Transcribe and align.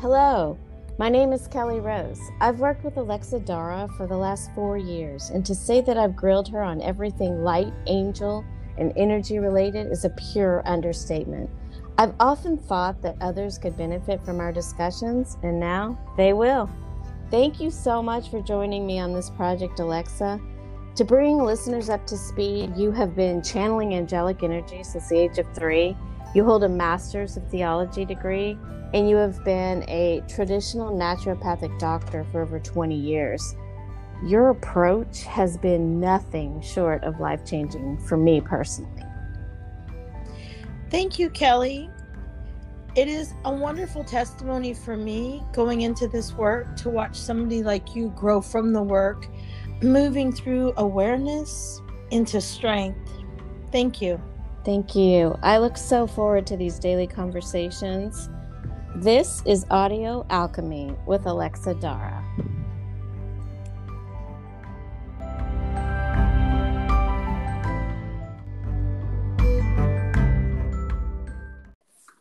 Hello, 0.00 0.56
my 0.98 1.10
name 1.10 1.30
is 1.30 1.46
Kelly 1.46 1.78
Rose. 1.78 2.22
I've 2.40 2.58
worked 2.58 2.84
with 2.84 2.96
Alexa 2.96 3.40
Dara 3.40 3.86
for 3.98 4.06
the 4.06 4.16
last 4.16 4.50
four 4.54 4.78
years, 4.78 5.28
and 5.28 5.44
to 5.44 5.54
say 5.54 5.82
that 5.82 5.98
I've 5.98 6.16
grilled 6.16 6.48
her 6.48 6.62
on 6.62 6.80
everything 6.80 7.44
light, 7.44 7.70
angel, 7.86 8.42
and 8.78 8.94
energy 8.96 9.38
related 9.38 9.92
is 9.92 10.06
a 10.06 10.16
pure 10.32 10.62
understatement. 10.64 11.50
I've 11.98 12.14
often 12.18 12.56
thought 12.56 13.02
that 13.02 13.20
others 13.20 13.58
could 13.58 13.76
benefit 13.76 14.24
from 14.24 14.40
our 14.40 14.52
discussions, 14.52 15.36
and 15.42 15.60
now 15.60 15.98
they 16.16 16.32
will. 16.32 16.70
Thank 17.30 17.60
you 17.60 17.70
so 17.70 18.02
much 18.02 18.30
for 18.30 18.40
joining 18.40 18.86
me 18.86 18.98
on 19.00 19.12
this 19.12 19.28
project, 19.28 19.80
Alexa. 19.80 20.40
To 20.94 21.04
bring 21.04 21.44
listeners 21.44 21.90
up 21.90 22.06
to 22.06 22.16
speed, 22.16 22.74
you 22.74 22.90
have 22.92 23.14
been 23.14 23.42
channeling 23.42 23.94
angelic 23.94 24.42
energy 24.42 24.82
since 24.82 25.10
the 25.10 25.18
age 25.18 25.36
of 25.36 25.46
three. 25.54 25.94
You 26.34 26.44
hold 26.44 26.62
a 26.62 26.68
master's 26.68 27.36
of 27.36 27.48
theology 27.50 28.04
degree, 28.04 28.56
and 28.94 29.08
you 29.08 29.16
have 29.16 29.44
been 29.44 29.84
a 29.88 30.22
traditional 30.28 30.92
naturopathic 30.92 31.76
doctor 31.78 32.24
for 32.30 32.42
over 32.42 32.60
20 32.60 32.94
years. 32.94 33.54
Your 34.24 34.50
approach 34.50 35.24
has 35.24 35.56
been 35.56 35.98
nothing 35.98 36.60
short 36.60 37.02
of 37.04 37.18
life 37.18 37.44
changing 37.44 37.98
for 37.98 38.16
me 38.16 38.40
personally. 38.40 39.02
Thank 40.90 41.18
you, 41.18 41.30
Kelly. 41.30 41.90
It 42.96 43.08
is 43.08 43.34
a 43.44 43.52
wonderful 43.52 44.04
testimony 44.04 44.74
for 44.74 44.96
me 44.96 45.42
going 45.52 45.82
into 45.82 46.06
this 46.06 46.32
work 46.34 46.76
to 46.76 46.90
watch 46.90 47.16
somebody 47.16 47.62
like 47.62 47.94
you 47.94 48.10
grow 48.16 48.40
from 48.40 48.72
the 48.72 48.82
work, 48.82 49.26
moving 49.82 50.32
through 50.32 50.74
awareness 50.76 51.80
into 52.10 52.40
strength. 52.40 53.10
Thank 53.72 54.02
you. 54.02 54.20
Thank 54.62 54.94
you. 54.94 55.38
I 55.42 55.56
look 55.56 55.78
so 55.78 56.06
forward 56.06 56.46
to 56.48 56.56
these 56.56 56.78
daily 56.78 57.06
conversations. 57.06 58.28
This 58.94 59.42
is 59.46 59.64
Audio 59.70 60.26
Alchemy 60.28 60.94
with 61.06 61.24
Alexa 61.24 61.74
Dara. 61.74 62.22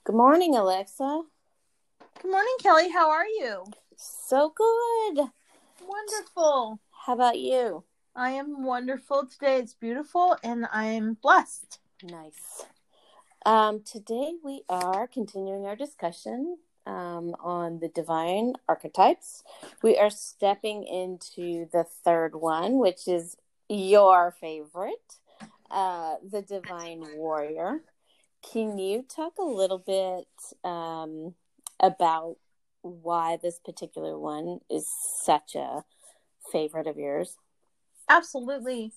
Good 0.06 0.16
morning, 0.16 0.56
Alexa. 0.56 1.24
Good 2.22 2.32
morning, 2.32 2.56
Kelly. 2.62 2.90
How 2.90 3.12
are 3.12 3.28
you? 3.28 3.66
So 3.98 4.54
good. 4.56 5.26
Wonderful. 5.86 6.80
How 7.06 7.14
about 7.14 7.38
you? 7.38 7.84
I 8.16 8.32
am 8.32 8.64
wonderful 8.64 9.28
today. 9.28 9.58
It's 9.58 9.74
beautiful 9.74 10.38
and 10.42 10.68
I'm 10.72 11.16
blessed. 11.16 11.80
Nice. 12.02 12.66
Um, 13.46 13.84
today 13.84 14.34
we 14.44 14.64
are 14.70 15.08
continuing 15.08 15.66
our 15.66 15.76
discussion 15.76 16.58
um, 16.86 17.36
on 17.42 17.80
the 17.80 17.90
divine 17.90 18.54
archetypes. 18.70 19.44
We 19.82 19.98
are 19.98 20.10
stepping 20.10 20.84
into 20.86 21.68
the 21.72 21.84
third 21.84 22.36
one, 22.36 22.80
which 22.80 23.08
is 23.08 23.36
your 23.68 24.36
favorite, 24.40 25.18
uh, 25.70 26.16
the 26.30 26.42
divine 26.42 27.02
warrior. 27.16 27.82
Can 28.52 28.78
you 28.78 29.04
talk 29.04 29.34
a 29.38 29.44
little 29.44 29.80
bit 29.80 30.28
um, 30.64 31.36
about 31.82 32.38
why 32.82 33.38
this 33.42 33.60
particular 33.60 34.18
one 34.18 34.60
is 34.70 34.90
such 34.90 35.56
a 35.56 35.84
favorite 36.52 36.88
of 36.88 36.98
yours? 36.98 37.36
Absolutely. 38.08 38.94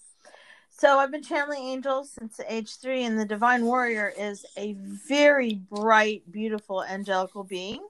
So 0.78 0.98
I've 0.98 1.12
been 1.12 1.22
channeling 1.22 1.62
angels 1.62 2.10
since 2.10 2.40
age 2.48 2.76
three, 2.76 3.04
and 3.04 3.18
the 3.18 3.24
Divine 3.24 3.64
Warrior 3.64 4.12
is 4.18 4.44
a 4.56 4.72
very 5.06 5.54
bright, 5.54 6.22
beautiful, 6.30 6.82
angelical 6.82 7.44
being. 7.44 7.86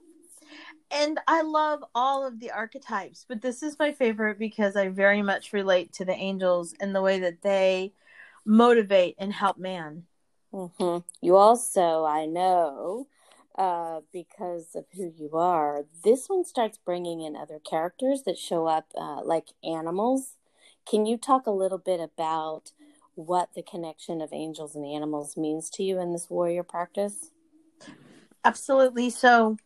And 0.91 1.19
I 1.27 1.41
love 1.41 1.83
all 1.95 2.25
of 2.25 2.39
the 2.39 2.51
archetypes, 2.51 3.25
but 3.27 3.41
this 3.41 3.63
is 3.63 3.79
my 3.79 3.91
favorite 3.91 4.37
because 4.37 4.75
I 4.75 4.89
very 4.89 5.23
much 5.23 5.53
relate 5.53 5.91
to 5.93 6.05
the 6.05 6.13
angels 6.13 6.75
and 6.79 6.93
the 6.93 7.01
way 7.01 7.19
that 7.19 7.41
they 7.41 7.93
motivate 8.45 9.15
and 9.17 9.33
help 9.33 9.57
man. 9.57 10.03
Mm-hmm. 10.53 10.99
You 11.21 11.35
also, 11.35 12.05
I 12.05 12.27
know, 12.27 13.07
uh, 13.57 14.01
because 14.11 14.75
of 14.75 14.85
who 14.93 15.11
you 15.17 15.31
are, 15.33 15.85
this 16.03 16.27
one 16.27 16.45
starts 16.45 16.77
bringing 16.77 17.21
in 17.21 17.35
other 17.35 17.59
characters 17.59 18.21
that 18.23 18.37
show 18.37 18.67
up 18.67 18.85
uh, 18.95 19.23
like 19.23 19.47
animals. 19.63 20.35
Can 20.89 21.05
you 21.05 21.17
talk 21.17 21.47
a 21.47 21.51
little 21.51 21.77
bit 21.77 21.99
about 21.99 22.71
what 23.15 23.49
the 23.55 23.63
connection 23.63 24.21
of 24.21 24.33
angels 24.33 24.75
and 24.75 24.85
animals 24.85 25.37
means 25.37 25.69
to 25.71 25.83
you 25.83 25.99
in 25.99 26.11
this 26.11 26.29
warrior 26.29 26.63
practice? 26.63 27.31
Absolutely. 28.43 29.09
So, 29.09 29.57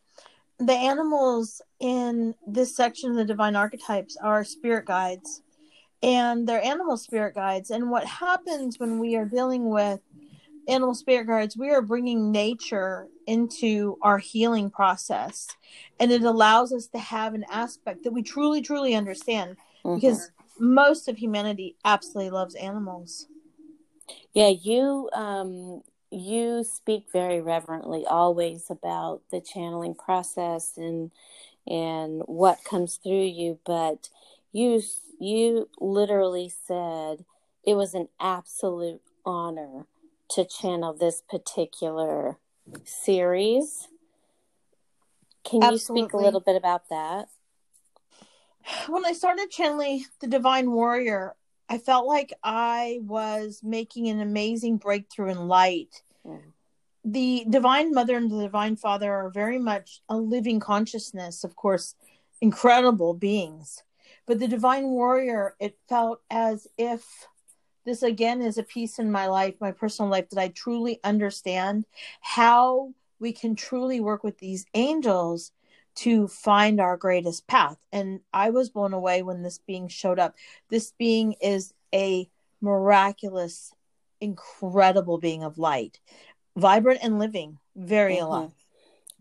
the 0.59 0.73
animals 0.73 1.61
in 1.79 2.33
this 2.47 2.75
section 2.75 3.11
of 3.11 3.15
the 3.15 3.25
divine 3.25 3.55
archetypes 3.55 4.17
are 4.17 4.43
spirit 4.43 4.85
guides, 4.85 5.43
and 6.01 6.47
they're 6.47 6.63
animal 6.63 6.97
spirit 6.97 7.35
guides. 7.35 7.69
And 7.69 7.91
what 7.91 8.05
happens 8.05 8.79
when 8.79 8.99
we 8.99 9.15
are 9.15 9.25
dealing 9.25 9.69
with 9.69 9.99
animal 10.67 10.95
spirit 10.95 11.27
guides, 11.27 11.55
we 11.55 11.69
are 11.69 11.81
bringing 11.81 12.31
nature 12.31 13.07
into 13.27 13.97
our 14.01 14.17
healing 14.17 14.69
process, 14.69 15.47
and 15.99 16.11
it 16.11 16.23
allows 16.23 16.73
us 16.73 16.87
to 16.87 16.99
have 16.99 17.33
an 17.33 17.45
aspect 17.51 18.03
that 18.03 18.13
we 18.13 18.23
truly, 18.23 18.61
truly 18.61 18.95
understand 18.95 19.57
mm-hmm. 19.85 19.95
because 19.95 20.31
most 20.59 21.07
of 21.07 21.17
humanity 21.17 21.75
absolutely 21.85 22.31
loves 22.31 22.55
animals. 22.55 23.27
Yeah, 24.33 24.49
you 24.49 25.09
um 25.13 25.81
you 26.09 26.63
speak 26.63 27.07
very 27.11 27.41
reverently 27.41 28.05
always 28.05 28.69
about 28.69 29.21
the 29.31 29.41
channeling 29.41 29.95
process 29.95 30.77
and 30.77 31.11
and 31.67 32.21
what 32.25 32.63
comes 32.63 32.95
through 32.95 33.25
you, 33.25 33.59
but 33.65 34.09
you 34.51 34.81
you 35.19 35.69
literally 35.79 36.49
said 36.49 37.25
it 37.65 37.75
was 37.75 37.93
an 37.93 38.07
absolute 38.19 39.01
honor 39.25 39.85
to 40.29 40.45
channel 40.45 40.93
this 40.93 41.21
particular 41.29 42.37
series. 42.85 43.87
Can 45.43 45.61
Absolutely. 45.61 46.03
you 46.03 46.07
speak 46.07 46.13
a 46.13 46.17
little 46.17 46.39
bit 46.39 46.55
about 46.55 46.89
that? 46.89 47.29
When 48.87 49.05
I 49.05 49.13
started 49.13 49.49
channeling 49.49 50.05
the 50.19 50.27
Divine 50.27 50.71
Warrior, 50.71 51.35
I 51.69 51.77
felt 51.77 52.07
like 52.07 52.33
I 52.43 52.99
was 53.01 53.61
making 53.63 54.07
an 54.07 54.19
amazing 54.19 54.77
breakthrough 54.77 55.31
in 55.31 55.47
light. 55.47 56.01
Mm. 56.25 56.41
The 57.03 57.45
Divine 57.49 57.93
Mother 57.93 58.17
and 58.17 58.29
the 58.29 58.41
Divine 58.41 58.75
Father 58.75 59.11
are 59.13 59.29
very 59.29 59.59
much 59.59 60.01
a 60.09 60.17
living 60.17 60.59
consciousness, 60.59 61.43
of 61.43 61.55
course, 61.55 61.95
incredible 62.41 63.13
beings. 63.13 63.83
But 64.25 64.39
the 64.39 64.47
Divine 64.47 64.87
Warrior, 64.87 65.55
it 65.59 65.77
felt 65.87 66.21
as 66.29 66.67
if 66.77 67.27
this 67.85 68.03
again 68.03 68.41
is 68.41 68.57
a 68.57 68.63
piece 68.63 68.99
in 68.99 69.11
my 69.11 69.27
life, 69.27 69.55
my 69.61 69.71
personal 69.71 70.11
life, 70.11 70.29
that 70.29 70.39
I 70.39 70.49
truly 70.49 70.99
understand 71.03 71.85
how 72.19 72.93
we 73.19 73.31
can 73.31 73.55
truly 73.55 74.01
work 74.01 74.23
with 74.23 74.37
these 74.39 74.65
angels 74.73 75.51
to 75.97 76.27
find 76.27 76.79
our 76.79 76.95
greatest 76.95 77.47
path. 77.47 77.77
And 77.91 78.19
I 78.31 78.51
was 78.51 78.69
blown 78.69 78.93
away 78.93 79.23
when 79.23 79.41
this 79.41 79.57
being 79.57 79.87
showed 79.87 80.19
up. 80.19 80.35
This 80.69 80.93
being 80.97 81.33
is 81.33 81.73
a 81.93 82.29
miraculous, 82.61 83.73
incredible 84.21 85.17
being 85.17 85.43
of 85.43 85.57
light, 85.57 85.99
vibrant 86.55 86.99
and 87.01 87.19
living, 87.19 87.57
very 87.75 88.15
mm-hmm. 88.15 88.25
alive. 88.25 88.51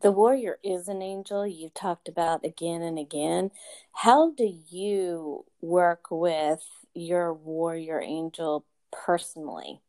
The 0.03 0.13
warrior 0.13 0.59
is 0.63 0.89
an 0.89 1.01
angel 1.01 1.47
you've 1.47 1.73
talked 1.73 2.09
about 2.09 2.45
again 2.45 2.83
and 2.83 2.99
again. 2.99 3.51
How 3.93 4.33
do 4.33 4.55
you 4.69 5.47
work 5.63 6.11
with 6.11 6.63
your 6.93 7.33
warrior 7.33 8.03
angel 8.03 8.67
personally? 8.93 9.81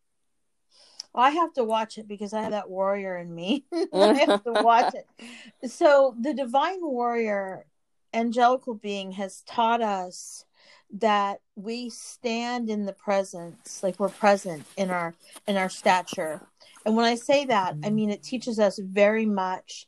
I 1.17 1.31
have 1.31 1.53
to 1.53 1.63
watch 1.63 1.97
it 1.97 2.07
because 2.07 2.33
I 2.33 2.41
have 2.43 2.51
that 2.51 2.69
warrior 2.69 3.17
in 3.17 3.33
me. 3.33 3.65
I 3.93 4.13
have 4.13 4.43
to 4.43 4.51
watch 4.63 4.93
it. 4.93 5.69
So 5.69 6.15
the 6.19 6.33
divine 6.33 6.79
warrior, 6.81 7.65
angelical 8.13 8.75
being, 8.75 9.11
has 9.13 9.41
taught 9.41 9.81
us 9.81 10.45
that 10.93 11.41
we 11.55 11.89
stand 11.89 12.69
in 12.69 12.85
the 12.85 12.93
presence, 12.93 13.83
like 13.83 13.99
we're 13.99 14.09
present 14.09 14.65
in 14.77 14.89
our 14.89 15.13
in 15.47 15.57
our 15.57 15.69
stature. 15.69 16.47
And 16.85 16.95
when 16.95 17.05
I 17.05 17.15
say 17.15 17.45
that, 17.45 17.75
I 17.83 17.89
mean 17.89 18.09
it 18.09 18.23
teaches 18.23 18.59
us 18.59 18.79
very 18.81 19.25
much 19.25 19.87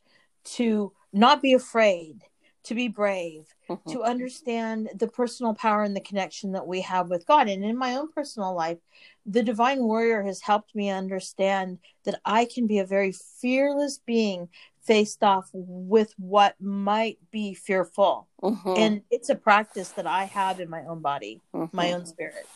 to 0.56 0.92
not 1.14 1.42
be 1.42 1.54
afraid, 1.54 2.24
to 2.64 2.76
be 2.76 2.88
brave, 2.88 3.48
mm-hmm. 3.70 3.92
to 3.92 4.04
understand 4.04 4.90
the 4.96 5.08
personal 5.08 5.54
power 5.54 5.84
and 5.84 5.96
the 5.96 6.02
connection 6.02 6.52
that 6.52 6.68
we 6.68 6.82
have 6.82 7.10
with 7.10 7.26
God. 7.26 7.48
And 7.48 7.64
in 7.64 7.78
my 7.78 7.96
own 7.96 8.12
personal 8.12 8.54
life, 8.54 8.80
the 9.30 9.44
divine 9.44 9.84
warrior 9.84 10.24
has 10.24 10.42
helped 10.42 10.74
me 10.74 10.90
understand 10.90 11.78
that 12.04 12.20
I 12.26 12.46
can 12.46 12.66
be 12.66 12.80
a 12.80 12.86
very 12.86 13.14
fearless 13.40 14.00
being 14.00 14.50
faced 14.82 15.24
off 15.24 15.50
with 15.54 16.16
what 16.18 16.56
might 16.60 17.20
be 17.30 17.54
fearful. 17.54 18.28
Mm-hmm. 18.42 18.74
And 18.76 19.02
it's 19.12 19.30
a 19.30 19.36
practice 19.36 19.90
that 19.90 20.08
I 20.08 20.24
have 20.24 20.60
in 20.60 20.68
my 20.70 20.84
own 20.86 21.02
body, 21.02 21.42
mm-hmm. 21.54 21.76
my 21.76 21.92
own 21.92 22.08
spirit. 22.08 22.48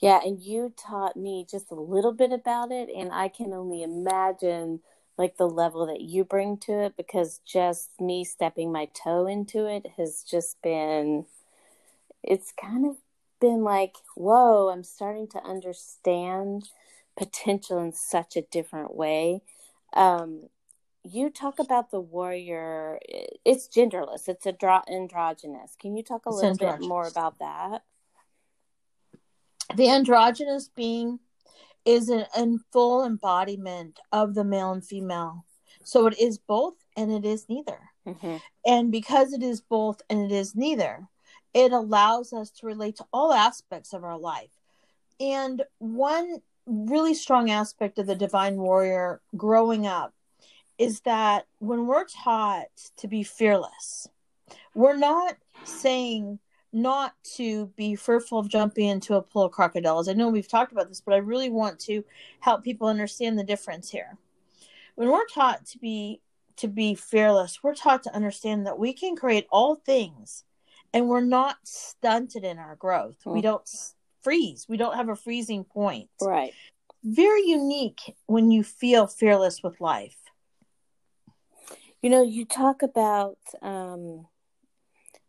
Yeah, 0.00 0.20
and 0.24 0.40
you 0.40 0.72
taught 0.76 1.16
me 1.16 1.46
just 1.48 1.70
a 1.70 1.74
little 1.74 2.12
bit 2.12 2.32
about 2.32 2.72
it, 2.72 2.88
and 2.88 3.12
I 3.12 3.28
can 3.28 3.52
only 3.52 3.82
imagine 3.82 4.80
like 5.18 5.36
the 5.36 5.48
level 5.48 5.84
that 5.86 6.00
you 6.00 6.24
bring 6.24 6.56
to 6.56 6.72
it 6.84 6.96
because 6.96 7.42
just 7.44 7.90
me 8.00 8.24
stepping 8.24 8.72
my 8.72 8.86
toe 8.86 9.26
into 9.26 9.66
it 9.66 9.86
has 9.98 10.22
just 10.22 10.62
been 10.62 11.26
it's 12.22 12.52
kind 12.58 12.86
of 12.86 12.96
been 13.40 13.62
like 13.62 13.96
whoa 14.16 14.68
i'm 14.68 14.84
starting 14.84 15.26
to 15.26 15.42
understand 15.42 16.68
potential 17.20 17.78
in 17.78 17.92
such 17.92 18.36
a 18.36 18.42
different 18.42 18.94
way. 18.94 19.42
Um, 19.92 20.48
you 21.02 21.30
talk 21.30 21.58
about 21.58 21.90
the 21.90 22.00
warrior 22.00 22.98
it's 23.44 23.68
genderless. 23.68 24.28
It's 24.28 24.46
a 24.46 24.52
draw 24.52 24.82
androgynous. 24.90 25.76
Can 25.78 25.96
you 25.96 26.02
talk 26.02 26.26
a 26.26 26.30
little 26.30 26.56
bit 26.56 26.80
more 26.80 27.06
about 27.06 27.38
that? 27.38 27.82
The 29.74 29.88
androgynous 29.88 30.68
being 30.68 31.20
is 31.84 32.08
an, 32.08 32.26
a 32.36 32.46
full 32.72 33.04
embodiment 33.04 33.98
of 34.12 34.34
the 34.34 34.44
male 34.44 34.72
and 34.72 34.84
female. 34.84 35.46
So 35.84 36.06
it 36.06 36.18
is 36.18 36.38
both 36.38 36.74
and 36.96 37.10
it 37.10 37.24
is 37.24 37.46
neither. 37.48 37.78
Mm-hmm. 38.06 38.36
and 38.64 38.90
because 38.90 39.34
it 39.34 39.42
is 39.42 39.60
both 39.60 40.00
and 40.08 40.24
it 40.24 40.34
is 40.34 40.56
neither 40.56 41.06
it 41.54 41.72
allows 41.72 42.32
us 42.32 42.50
to 42.50 42.66
relate 42.66 42.96
to 42.96 43.06
all 43.12 43.32
aspects 43.32 43.92
of 43.92 44.04
our 44.04 44.18
life 44.18 44.50
and 45.20 45.62
one 45.78 46.40
really 46.66 47.14
strong 47.14 47.50
aspect 47.50 47.98
of 47.98 48.06
the 48.06 48.14
divine 48.14 48.56
warrior 48.56 49.20
growing 49.36 49.86
up 49.86 50.14
is 50.78 51.00
that 51.00 51.46
when 51.58 51.86
we're 51.86 52.06
taught 52.06 52.68
to 52.96 53.06
be 53.06 53.22
fearless, 53.22 54.08
we're 54.74 54.96
not 54.96 55.36
saying 55.64 56.38
not 56.72 57.12
to 57.36 57.66
be 57.76 57.96
fearful 57.96 58.38
of 58.38 58.48
jumping 58.48 58.86
into 58.86 59.14
a 59.14 59.22
pool 59.22 59.42
of 59.42 59.52
crocodiles. 59.52 60.08
I 60.08 60.14
know 60.14 60.28
we've 60.28 60.48
talked 60.48 60.72
about 60.72 60.88
this, 60.88 61.00
but 61.00 61.14
I 61.14 61.18
really 61.18 61.50
want 61.50 61.78
to 61.80 62.04
help 62.38 62.64
people 62.64 62.88
understand 62.88 63.38
the 63.38 63.44
difference 63.44 63.90
here. 63.90 64.16
When 64.94 65.10
we're 65.10 65.26
taught 65.26 65.66
to 65.66 65.78
be 65.78 66.20
to 66.56 66.68
be 66.68 66.94
fearless, 66.94 67.62
we're 67.62 67.74
taught 67.74 68.02
to 68.04 68.14
understand 68.14 68.66
that 68.66 68.78
we 68.78 68.92
can 68.92 69.16
create 69.16 69.46
all 69.50 69.76
things 69.76 70.44
and 70.92 71.08
we're 71.08 71.20
not 71.20 71.56
stunted 71.64 72.44
in 72.44 72.58
our 72.58 72.76
growth. 72.76 73.16
Mm. 73.24 73.34
We 73.34 73.40
don't 73.40 73.68
freeze. 74.22 74.66
We 74.68 74.76
don't 74.76 74.96
have 74.96 75.08
a 75.08 75.16
freezing 75.16 75.64
point. 75.64 76.10
Right. 76.20 76.52
Very 77.02 77.42
unique 77.46 78.14
when 78.26 78.50
you 78.50 78.62
feel 78.62 79.06
fearless 79.06 79.62
with 79.62 79.80
life. 79.80 80.16
You 82.02 82.10
know, 82.10 82.22
you 82.22 82.44
talk 82.44 82.82
about 82.82 83.38
um, 83.62 84.26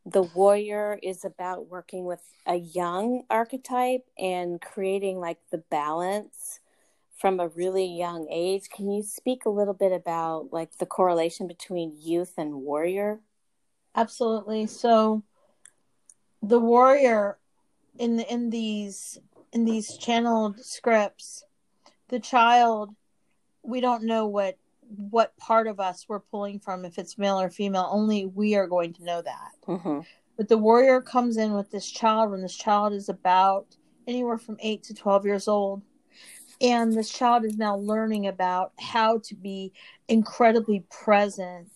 the 0.06 0.24
warrior 0.24 1.00
is 1.02 1.24
about 1.25 1.68
working 1.68 2.06
with 2.06 2.22
a 2.46 2.56
young 2.56 3.24
archetype 3.30 4.06
and 4.18 4.60
creating 4.60 5.19
like 5.19 5.40
the 5.52 5.60
balance 5.69 6.60
from 7.18 7.40
a 7.40 7.50
really 7.50 7.86
young 7.86 8.28
age. 8.31 8.69
Can 8.69 8.90
you 8.90 9.04
speak 9.04 9.46
a 9.46 9.50
little 9.50 9.74
bit 9.74 9.92
about 9.92 10.48
like 10.52 10.78
the 10.78 10.86
correlation 10.86 11.48
between 11.48 11.96
youth 12.00 12.34
and 12.38 12.56
warrior? 12.56 13.19
Absolutely. 13.96 14.66
So 14.66 15.24
the 16.42 16.60
warrior 16.60 17.38
in 17.98 18.18
the, 18.18 18.34
in 18.34 18.50
these 18.50 19.20
in 19.54 19.66
these 19.66 19.98
channeled 19.98 20.60
scripts, 20.60 21.44
the 22.08 22.20
child 22.20 22.96
we 23.64 23.82
don't 23.82 24.04
know 24.04 24.28
what 24.28 24.58
what 24.98 25.38
part 25.38 25.68
of 25.68 25.80
us 25.80 26.06
we're 26.08 26.20
pulling 26.20 26.60
from, 26.60 26.84
if 26.84 26.98
it's 26.98 27.18
male 27.18 27.40
or 27.40 27.50
female, 27.50 27.88
only 27.92 28.26
we 28.26 28.56
are 28.56 28.68
going 28.68 28.94
to 28.94 29.04
know 29.04 29.22
that. 29.22 29.52
Mm-hmm. 29.68 30.00
But 30.36 30.50
the 30.50 30.58
warrior 30.58 31.02
comes 31.02 31.38
in 31.38 31.54
with 31.54 31.72
this 31.72 31.90
child 31.90 32.32
when 32.32 32.42
this 32.42 32.56
child 32.56 32.94
is 32.94 33.08
about 33.08 33.78
anywhere 34.08 34.38
from 34.38 34.58
8 34.60 34.84
to 34.84 34.94
12 34.94 35.26
years 35.26 35.48
old. 35.48 35.82
And 36.60 36.94
this 36.94 37.10
child 37.10 37.46
is 37.46 37.58
now 37.58 37.78
learning 37.78 38.28
about 38.28 38.74
how 38.80 39.20
to 39.20 39.36
be 39.36 39.72
incredibly 40.08 40.86
present, 40.92 41.72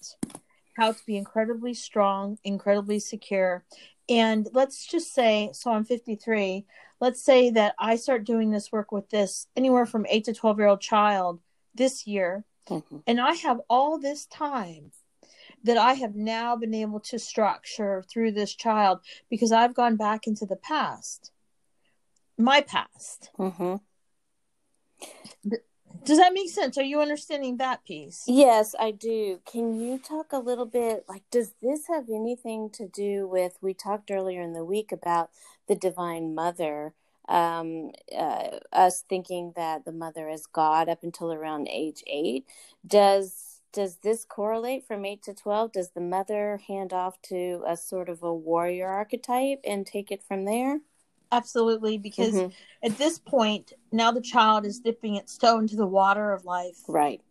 how 0.73 0.91
to 0.91 1.05
be 1.05 1.17
incredibly 1.17 1.73
strong, 1.73 2.37
incredibly 2.43 2.99
secure. 2.99 3.63
And 4.07 4.47
let's 4.53 4.85
just 4.85 5.13
say, 5.13 5.49
so 5.53 5.71
I'm 5.71 5.83
53. 5.83 6.65
Let's 6.99 7.21
say 7.21 7.49
that 7.51 7.75
I 7.79 7.95
start 7.95 8.23
doing 8.23 8.51
this 8.51 8.71
work 8.71 8.91
with 8.91 9.09
this 9.09 9.47
anywhere 9.55 9.85
from 9.85 10.05
8 10.07 10.25
to 10.25 10.33
12 10.33 10.59
year 10.59 10.67
old 10.67 10.81
child 10.81 11.39
this 11.73 12.07
year 12.07 12.45
Mm-hmm. 12.69 12.97
And 13.07 13.19
I 13.21 13.33
have 13.33 13.61
all 13.69 13.99
this 13.99 14.25
time 14.25 14.91
that 15.63 15.77
I 15.77 15.93
have 15.93 16.15
now 16.15 16.55
been 16.55 16.73
able 16.73 16.99
to 17.01 17.19
structure 17.19 18.03
through 18.09 18.31
this 18.31 18.53
child 18.53 18.99
because 19.29 19.51
I've 19.51 19.73
gone 19.73 19.95
back 19.95 20.27
into 20.27 20.45
the 20.45 20.55
past, 20.55 21.31
my 22.37 22.61
past. 22.61 23.29
Mm-hmm. 23.37 23.75
Does 26.03 26.17
that 26.17 26.33
make 26.33 26.49
sense? 26.49 26.77
Are 26.77 26.83
you 26.83 26.99
understanding 27.01 27.57
that 27.57 27.85
piece? 27.85 28.23
Yes, 28.27 28.75
I 28.79 28.91
do. 28.91 29.39
Can 29.45 29.79
you 29.79 29.99
talk 29.99 30.33
a 30.33 30.39
little 30.39 30.65
bit 30.65 31.05
like 31.07 31.23
does 31.31 31.53
this 31.61 31.87
have 31.87 32.09
anything 32.09 32.69
to 32.71 32.87
do 32.87 33.27
with 33.27 33.57
we 33.61 33.73
talked 33.73 34.09
earlier 34.11 34.41
in 34.41 34.53
the 34.53 34.65
week 34.65 34.91
about 34.91 35.29
the 35.67 35.75
divine 35.75 36.33
mother 36.35 36.93
um, 37.29 37.91
uh, 38.17 38.59
us 38.73 39.03
thinking 39.07 39.53
that 39.55 39.85
the 39.85 39.91
mother 39.91 40.29
is 40.29 40.47
God 40.47 40.89
up 40.89 41.03
until 41.03 41.31
around 41.31 41.67
age 41.69 42.03
eight. 42.07 42.45
Does 42.85 43.61
does 43.71 43.97
this 43.97 44.25
correlate 44.25 44.87
from 44.87 45.05
eight 45.05 45.23
to 45.23 45.33
twelve? 45.33 45.71
Does 45.73 45.91
the 45.91 46.01
mother 46.01 46.59
hand 46.67 46.93
off 46.93 47.21
to 47.23 47.63
a 47.67 47.77
sort 47.77 48.09
of 48.09 48.23
a 48.23 48.33
warrior 48.33 48.87
archetype 48.87 49.59
and 49.63 49.85
take 49.85 50.11
it 50.11 50.23
from 50.23 50.45
there? 50.45 50.79
Absolutely, 51.31 51.97
because 51.97 52.33
mm-hmm. 52.33 52.49
at 52.83 52.97
this 52.97 53.19
point, 53.19 53.73
now 53.91 54.11
the 54.11 54.21
child 54.21 54.65
is 54.65 54.79
dipping 54.79 55.15
its 55.15 55.37
toe 55.37 55.59
into 55.59 55.75
the 55.75 55.87
water 55.87 56.31
of 56.31 56.45
life. 56.45 56.77
Right. 56.87 57.21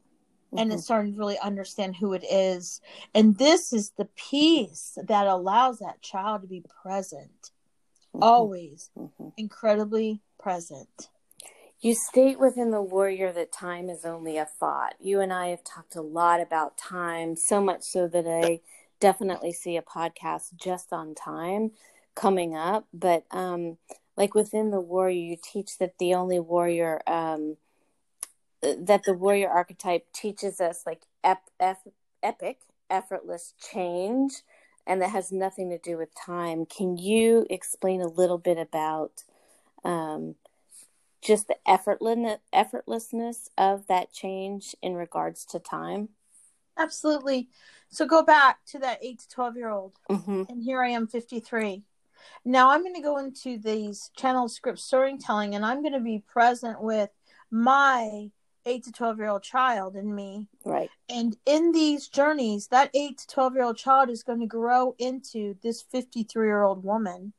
Mm-hmm. 0.48 0.58
And 0.58 0.72
it's 0.72 0.84
starting 0.84 1.12
to 1.12 1.18
really 1.18 1.38
understand 1.38 1.96
who 1.96 2.12
it 2.12 2.24
is. 2.30 2.80
And 3.14 3.38
this 3.38 3.72
is 3.72 3.90
the 3.90 4.08
piece 4.16 4.98
that 5.02 5.26
allows 5.26 5.78
that 5.78 6.02
child 6.02 6.42
to 6.42 6.48
be 6.48 6.64
present 6.82 7.50
mm-hmm. 8.14 8.22
always 8.22 8.90
mm-hmm. 8.98 9.28
incredibly 9.36 10.20
present. 10.38 11.08
You 11.80 11.94
state 11.94 12.38
within 12.38 12.70
the 12.70 12.80
warrior 12.80 13.30
that 13.32 13.52
time 13.52 13.90
is 13.90 14.04
only 14.06 14.38
a 14.38 14.46
thought. 14.46 14.94
You 15.00 15.20
and 15.20 15.32
I 15.32 15.48
have 15.48 15.62
talked 15.64 15.96
a 15.96 16.00
lot 16.00 16.40
about 16.40 16.78
time, 16.78 17.36
so 17.36 17.60
much 17.60 17.82
so 17.82 18.08
that 18.08 18.26
I 18.26 18.60
definitely 19.00 19.52
see 19.52 19.76
a 19.76 19.82
podcast 19.82 20.54
just 20.56 20.92
on 20.92 21.14
time 21.14 21.72
coming 22.14 22.56
up. 22.56 22.86
But 22.92 23.24
um, 23.30 23.78
like 24.16 24.34
within 24.34 24.70
the 24.70 24.80
warrior, 24.80 25.20
you 25.20 25.36
teach 25.42 25.78
that 25.78 25.98
the 25.98 26.14
only 26.14 26.38
warrior, 26.38 27.00
um, 27.06 27.56
that 28.62 29.02
the 29.04 29.14
warrior 29.14 29.48
archetype 29.48 30.06
teaches 30.12 30.60
us 30.60 30.82
like 30.86 31.02
ep- 31.22 31.50
ep- 31.60 31.92
epic, 32.22 32.60
effortless 32.90 33.54
change 33.58 34.42
and 34.86 35.00
that 35.00 35.10
has 35.10 35.32
nothing 35.32 35.70
to 35.70 35.78
do 35.78 35.96
with 35.96 36.14
time. 36.14 36.66
Can 36.66 36.96
you 36.96 37.46
explain 37.48 38.00
a 38.00 38.08
little 38.08 38.38
bit 38.38 38.58
about 38.58 39.24
um, 39.84 40.34
just 41.22 41.48
the 41.48 41.56
effortlessness, 41.66 42.38
effortlessness 42.54 43.48
of 43.56 43.86
that 43.86 44.12
change 44.12 44.74
in 44.82 44.94
regards 44.94 45.44
to 45.46 45.58
time? 45.58 46.10
Absolutely. 46.76 47.48
So 47.88 48.06
go 48.06 48.22
back 48.22 48.58
to 48.66 48.78
that 48.80 48.98
8 49.02 49.20
to 49.20 49.28
12 49.28 49.56
year 49.56 49.70
old. 49.70 49.92
Mm-hmm. 50.10 50.42
And 50.48 50.62
here 50.62 50.82
I 50.82 50.90
am, 50.90 51.06
53. 51.06 51.82
Now 52.44 52.70
I'm 52.70 52.82
going 52.82 52.94
to 52.94 53.00
go 53.00 53.18
into 53.18 53.58
these 53.58 54.10
channel 54.16 54.48
script 54.48 54.78
storytelling 54.78 55.54
and 55.54 55.64
I'm 55.64 55.82
going 55.82 55.94
to 55.94 56.00
be 56.00 56.22
present 56.26 56.80
with 56.80 57.10
my 57.50 58.30
eight 58.66 58.84
to 58.84 58.92
12 58.92 59.18
year 59.18 59.28
old 59.28 59.42
child 59.42 59.96
in 59.96 60.14
me. 60.14 60.48
Right. 60.64 60.90
And 61.08 61.36
in 61.46 61.72
these 61.72 62.08
journeys, 62.08 62.68
that 62.68 62.90
eight 62.94 63.18
to 63.18 63.26
12 63.26 63.54
year 63.54 63.64
old 63.64 63.76
child 63.76 64.10
is 64.10 64.22
going 64.22 64.40
to 64.40 64.46
grow 64.46 64.94
into 64.98 65.56
this 65.62 65.82
53 65.82 66.46
year 66.46 66.62
old 66.62 66.84
woman. 66.84 67.32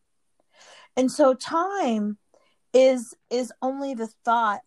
And 0.95 1.11
so 1.11 1.33
time 1.33 2.17
is 2.73 3.15
is 3.29 3.51
only 3.61 3.93
the 3.93 4.07
thought 4.07 4.61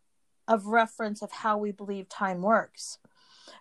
of 0.46 0.66
reference 0.66 1.22
of 1.22 1.30
how 1.30 1.58
we 1.58 1.72
believe 1.72 2.08
time 2.08 2.42
works. 2.42 2.98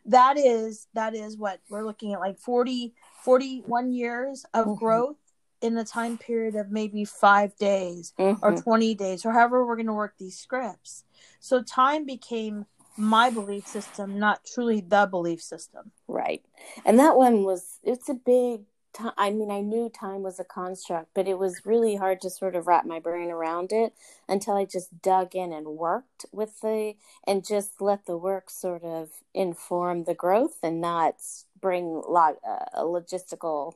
That 0.05 0.37
is 0.37 0.87
that 0.93 1.15
is 1.15 1.37
what 1.37 1.59
we're 1.69 1.85
looking 1.85 2.13
at 2.13 2.19
like 2.19 2.39
40 2.39 2.93
41 3.23 3.91
years 3.91 4.45
of 4.53 4.65
mm-hmm. 4.65 4.79
growth 4.79 5.17
in 5.61 5.77
a 5.77 5.83
time 5.83 6.17
period 6.17 6.55
of 6.55 6.71
maybe 6.71 7.05
5 7.05 7.55
days 7.57 8.13
mm-hmm. 8.19 8.43
or 8.43 8.55
20 8.55 8.95
days 8.95 9.25
or 9.25 9.31
however 9.31 9.65
we're 9.65 9.75
going 9.75 9.87
to 9.87 9.93
work 9.93 10.15
these 10.17 10.37
scripts. 10.37 11.03
So 11.39 11.61
time 11.63 12.05
became 12.05 12.65
my 12.97 13.29
belief 13.29 13.67
system, 13.67 14.17
not 14.17 14.43
truly 14.43 14.81
the 14.81 15.07
belief 15.09 15.41
system. 15.41 15.91
Right. 16.07 16.43
And 16.85 16.99
that 16.99 17.15
one 17.15 17.43
was, 17.43 17.79
it's 17.83 18.09
a 18.09 18.15
big 18.15 18.61
time. 18.93 19.13
I 19.17 19.29
mean, 19.29 19.51
I 19.51 19.61
knew 19.61 19.89
time 19.89 20.23
was 20.23 20.39
a 20.39 20.43
construct, 20.43 21.09
but 21.13 21.27
it 21.27 21.37
was 21.37 21.65
really 21.65 21.95
hard 21.95 22.21
to 22.21 22.29
sort 22.29 22.55
of 22.55 22.67
wrap 22.67 22.85
my 22.85 22.99
brain 22.99 23.29
around 23.29 23.71
it 23.71 23.93
until 24.27 24.55
I 24.55 24.65
just 24.65 25.01
dug 25.01 25.35
in 25.35 25.53
and 25.53 25.67
worked 25.67 26.25
with 26.31 26.59
the, 26.61 26.95
and 27.25 27.45
just 27.45 27.79
let 27.79 28.05
the 28.05 28.17
work 28.17 28.49
sort 28.49 28.83
of 28.83 29.09
inform 29.33 30.05
the 30.05 30.15
growth 30.15 30.57
and 30.63 30.81
not 30.81 31.15
bring 31.61 32.01
uh, 32.07 32.33
a 32.73 32.83
logistical 32.83 33.73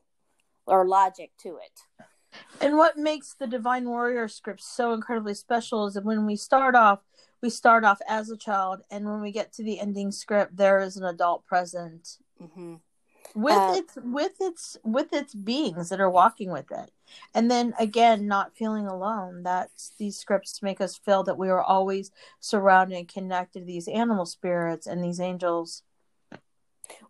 or 0.66 0.88
logic 0.88 1.32
to 1.44 1.58
it. 1.58 1.82
And 2.62 2.78
what 2.78 2.98
makes 2.98 3.34
the 3.34 3.48
Divine 3.48 3.90
Warrior 3.90 4.28
script 4.28 4.62
so 4.64 4.94
incredibly 4.94 5.34
special 5.34 5.88
is 5.88 5.96
that 5.96 6.06
when 6.06 6.26
we 6.26 6.36
start 6.36 6.76
off, 6.76 7.00
we 7.42 7.50
start 7.50 7.84
off 7.84 8.00
as 8.08 8.30
a 8.30 8.38
child, 8.38 8.82
and 8.90 9.06
when 9.06 9.22
we 9.22 9.32
get 9.32 9.52
to 9.54 9.64
the 9.64 9.80
ending 9.80 10.12
script, 10.12 10.58
there 10.58 10.80
is 10.80 10.96
an 10.96 11.04
adult 11.06 11.46
present 11.46 12.20
Mm-hmm. 12.42 12.76
with 13.34 13.56
Uh, 13.56 13.74
its 13.78 13.98
with 14.04 14.34
its 14.42 14.78
with 14.84 15.14
its 15.14 15.34
beings 15.34 15.90
that 15.90 16.02
are 16.02 16.10
walking 16.10 16.52
with 16.52 16.70
it 16.72 16.92
and 17.34 17.50
then 17.50 17.74
again 17.80 18.28
not 18.28 18.56
feeling 18.58 18.88
alone 18.88 19.42
that's 19.44 19.94
these 19.98 20.18
scripts 20.18 20.62
make 20.62 20.82
us 20.82 20.98
feel 20.98 21.24
that 21.24 21.38
we 21.38 21.50
are 21.50 21.62
always 21.62 22.12
surrounded 22.42 22.98
and 22.98 23.08
connected 23.08 23.62
to 23.62 23.66
these 23.66 23.88
animal 23.88 24.26
spirits 24.26 24.86
and 24.86 25.04
these 25.04 25.20
angels 25.22 25.84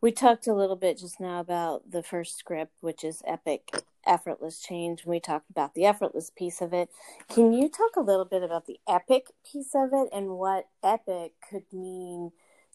We 0.02 0.12
talked 0.12 0.48
a 0.48 0.54
little 0.54 0.76
bit 0.76 0.98
just 1.00 1.20
now 1.20 1.40
about 1.40 1.92
the 1.92 2.04
first 2.04 2.38
script, 2.38 2.74
which 2.82 3.04
is 3.04 3.22
epic, 3.26 3.70
effortless 4.06 4.62
change. 4.62 5.04
And 5.04 5.12
We 5.12 5.20
talked 5.20 5.50
about 5.50 5.74
the 5.74 5.86
effortless 5.86 6.32
piece 6.36 6.62
of 6.62 6.74
it. 6.74 6.90
Can 7.30 7.54
you 7.54 7.70
talk 7.70 7.96
a 7.96 8.02
little 8.02 8.26
bit 8.26 8.44
about 8.44 8.66
the 8.68 8.80
epic 8.88 9.28
piece 9.50 9.76
of 9.76 9.90
it 9.94 10.10
and 10.14 10.38
what 10.38 10.68
epic 10.84 11.34
could 11.50 11.66
mean 11.72 12.32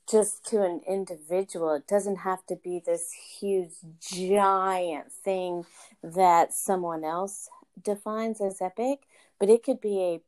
just 0.08 0.44
to 0.46 0.62
an 0.62 0.82
individual? 0.88 1.74
It 1.74 1.88
doesn't 1.88 2.18
have 2.18 2.46
to 2.46 2.56
be 2.56 2.82
this 2.84 3.12
huge, 3.40 3.72
giant 4.00 5.12
thing 5.12 5.64
that 6.02 6.54
someone 6.54 7.04
else 7.04 7.48
defines 7.82 8.40
as 8.40 8.60
epic, 8.60 9.00
but 9.38 9.50
it 9.50 9.62
could 9.62 9.80
be 9.80 10.00
a 10.00 10.20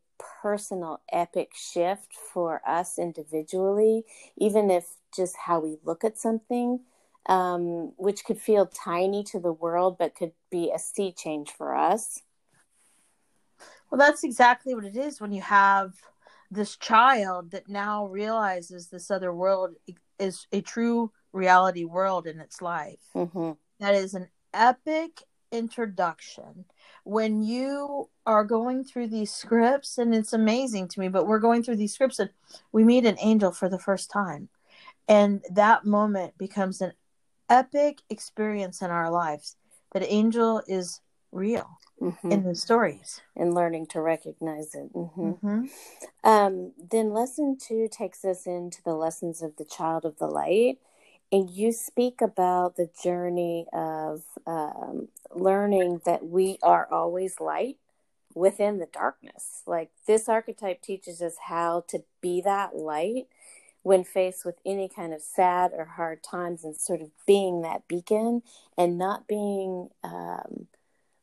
personal 0.42 1.00
epic 1.12 1.52
shift 1.54 2.12
for 2.14 2.60
us 2.66 2.98
individually, 2.98 4.04
even 4.36 4.70
if 4.70 4.96
just 5.14 5.36
how 5.46 5.60
we 5.60 5.78
look 5.84 6.04
at 6.04 6.18
something, 6.18 6.80
um, 7.26 7.92
which 7.96 8.24
could 8.24 8.40
feel 8.40 8.66
tiny 8.66 9.22
to 9.24 9.38
the 9.40 9.52
world, 9.52 9.96
but 9.98 10.14
could 10.14 10.32
be 10.50 10.70
a 10.74 10.78
sea 10.78 11.12
change 11.12 11.50
for 11.50 11.74
us. 11.74 12.22
well 13.90 13.98
that's 13.98 14.24
exactly 14.24 14.74
what 14.74 14.84
it 14.84 14.96
is 14.96 15.20
when 15.20 15.32
you 15.32 15.42
have 15.42 15.94
this 16.50 16.76
child 16.76 17.50
that 17.50 17.68
now 17.68 18.06
realizes 18.06 18.88
this 18.88 19.10
other 19.10 19.32
world 19.32 19.74
is 20.18 20.46
a 20.52 20.60
true 20.60 21.12
reality 21.32 21.84
world 21.84 22.26
in 22.26 22.40
its 22.40 22.62
life 22.62 23.00
hmm 23.12 23.52
that 23.80 23.94
is 23.94 24.14
an 24.14 24.28
epic 24.52 25.22
introduction 25.52 26.64
when 27.08 27.42
you 27.42 28.06
are 28.26 28.44
going 28.44 28.84
through 28.84 29.08
these 29.08 29.32
scripts 29.32 29.96
and 29.96 30.14
it's 30.14 30.34
amazing 30.34 30.86
to 30.86 31.00
me 31.00 31.08
but 31.08 31.26
we're 31.26 31.38
going 31.38 31.62
through 31.62 31.76
these 31.76 31.94
scripts 31.94 32.18
and 32.18 32.28
we 32.70 32.84
meet 32.84 33.06
an 33.06 33.16
angel 33.18 33.50
for 33.50 33.70
the 33.70 33.78
first 33.78 34.10
time. 34.10 34.50
And 35.08 35.42
that 35.50 35.86
moment 35.86 36.36
becomes 36.36 36.82
an 36.82 36.92
epic 37.48 38.02
experience 38.10 38.82
in 38.82 38.90
our 38.90 39.10
lives. 39.10 39.56
That 39.92 40.04
angel 40.06 40.62
is 40.68 41.00
real 41.32 41.78
hmm 41.98 42.30
in 42.30 42.44
the 42.44 42.54
stories. 42.54 43.22
And 43.34 43.54
learning 43.54 43.86
to 43.86 44.02
recognize 44.02 44.74
it. 44.74 44.90
hmm 44.92 45.30
hmm 45.30 45.64
Um, 46.22 46.72
then 46.90 47.14
lesson 47.14 47.56
two 47.56 47.88
takes 47.90 48.22
us 48.22 48.46
into 48.46 48.82
the 48.82 48.94
lessons 48.94 49.40
of 49.40 49.56
the 49.56 49.64
child 49.64 50.04
of 50.04 50.18
the 50.18 50.26
light. 50.26 50.78
And 51.30 51.50
you 51.50 51.72
speak 51.72 52.20
about 52.22 52.76
the 52.76 52.88
journey 53.02 53.66
of 53.72 54.22
um, 54.46 55.08
learning 55.34 56.00
that 56.06 56.26
we 56.26 56.58
are 56.62 56.88
always 56.90 57.38
light 57.38 57.76
within 58.34 58.78
the 58.78 58.86
darkness. 58.86 59.62
Like 59.66 59.90
this 60.06 60.28
archetype 60.28 60.80
teaches 60.80 61.20
us 61.20 61.36
how 61.48 61.84
to 61.88 62.02
be 62.22 62.40
that 62.42 62.76
light 62.76 63.26
when 63.82 64.04
faced 64.04 64.44
with 64.44 64.56
any 64.66 64.88
kind 64.88 65.12
of 65.12 65.20
sad 65.22 65.72
or 65.76 65.84
hard 65.84 66.22
times 66.22 66.64
and 66.64 66.76
sort 66.76 67.00
of 67.00 67.10
being 67.26 67.62
that 67.62 67.86
beacon 67.88 68.42
and 68.76 68.98
not 68.98 69.26
being 69.26 69.88
um, 70.02 70.66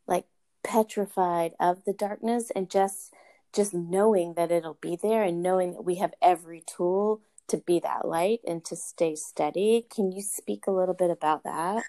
like 0.08 0.26
petrified 0.64 1.54
of 1.60 1.84
the 1.86 1.94
darkness 1.94 2.52
and 2.56 2.70
just 2.70 3.14
just 3.54 3.74
knowing 3.74 4.34
that 4.34 4.52
it'll 4.52 4.78
be 4.82 4.98
there 5.02 5.24
and 5.24 5.42
knowing 5.42 5.72
that 5.72 5.86
we 5.86 5.96
have 5.96 6.14
every 6.22 6.62
tool 6.66 7.22
to 7.48 7.58
be 7.58 7.80
that 7.80 8.08
light 8.08 8.40
and 8.48 8.64
to 8.66 8.76
stay 8.76 9.16
steady. 9.16 9.86
Can 9.94 10.12
you 10.12 10.22
speak 10.22 10.68
a 10.68 10.72
little 10.72 10.96
bit 10.96 11.12
about 11.12 11.44
that? 11.44 11.84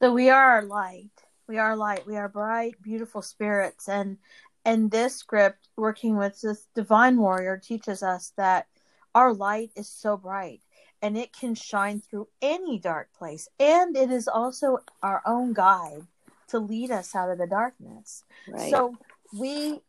so 0.00 0.12
we 0.12 0.30
are 0.30 0.62
light 0.62 1.10
we 1.46 1.58
are 1.58 1.76
light 1.76 2.06
we 2.06 2.16
are 2.16 2.28
bright 2.28 2.80
beautiful 2.80 3.20
spirits 3.20 3.86
and 3.88 4.16
and 4.64 4.90
this 4.90 5.16
script 5.16 5.68
working 5.76 6.16
with 6.16 6.40
this 6.40 6.66
divine 6.74 7.16
warrior 7.18 7.58
teaches 7.58 8.02
us 8.02 8.32
that 8.36 8.66
our 9.14 9.34
light 9.34 9.70
is 9.76 9.88
so 9.88 10.16
bright 10.16 10.60
and 11.02 11.18
it 11.18 11.32
can 11.32 11.54
shine 11.54 12.00
through 12.00 12.26
any 12.40 12.78
dark 12.78 13.12
place 13.12 13.46
and 13.58 13.94
it 13.96 14.10
is 14.10 14.26
also 14.26 14.78
our 15.02 15.20
own 15.26 15.52
guide 15.52 16.06
to 16.48 16.58
lead 16.58 16.90
us 16.90 17.14
out 17.14 17.28
of 17.30 17.36
the 17.36 17.46
darkness 17.46 18.24
Right. 18.48 18.70
so 18.70 18.96
we 19.36 19.80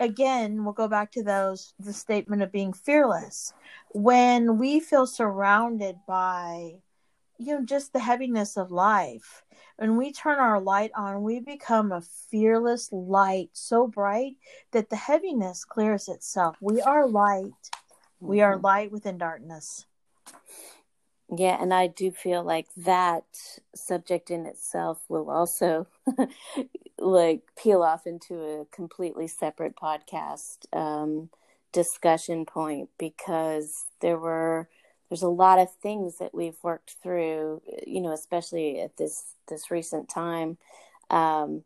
again 0.00 0.64
we'll 0.64 0.72
go 0.72 0.88
back 0.88 1.10
to 1.12 1.22
those 1.22 1.74
the 1.78 1.92
statement 1.92 2.42
of 2.42 2.52
being 2.52 2.72
fearless. 2.72 3.52
When 3.92 4.58
we 4.58 4.80
feel 4.80 5.06
surrounded 5.06 5.96
by 6.06 6.74
you 7.38 7.54
know 7.54 7.64
just 7.64 7.92
the 7.92 7.98
heaviness 8.00 8.56
of 8.56 8.70
life 8.70 9.42
when 9.76 9.96
we 9.96 10.12
turn 10.12 10.38
our 10.38 10.60
light 10.60 10.92
on 10.94 11.22
we 11.24 11.40
become 11.40 11.90
a 11.90 12.00
fearless 12.00 12.92
light 12.92 13.50
so 13.52 13.88
bright 13.88 14.36
that 14.70 14.88
the 14.88 14.96
heaviness 14.96 15.64
clears 15.64 16.08
itself. 16.08 16.56
We 16.60 16.80
are 16.80 17.08
light. 17.08 17.70
We 18.20 18.40
are 18.40 18.56
Mhm. 18.56 18.62
light 18.62 18.92
within 18.92 19.18
darkness. 19.18 19.86
Yeah, 21.36 21.60
and 21.60 21.74
I 21.74 21.88
do 21.88 22.10
feel 22.12 22.44
like 22.44 22.68
that 22.76 23.24
subject 23.74 24.30
in 24.30 24.46
itself 24.46 25.02
will 25.08 25.30
also 25.30 25.86
like 27.04 27.42
peel 27.56 27.82
off 27.82 28.06
into 28.06 28.34
a 28.34 28.66
completely 28.72 29.26
separate 29.28 29.76
podcast 29.76 30.58
um, 30.72 31.28
discussion 31.72 32.46
point 32.46 32.88
because 32.98 33.84
there 34.00 34.18
were 34.18 34.68
there's 35.10 35.22
a 35.22 35.28
lot 35.28 35.58
of 35.58 35.72
things 35.82 36.16
that 36.18 36.34
we've 36.34 36.56
worked 36.62 36.96
through, 37.02 37.60
you 37.86 38.00
know, 38.00 38.12
especially 38.12 38.80
at 38.80 38.96
this 38.96 39.34
this 39.48 39.70
recent 39.70 40.08
time 40.08 40.56
um, 41.10 41.62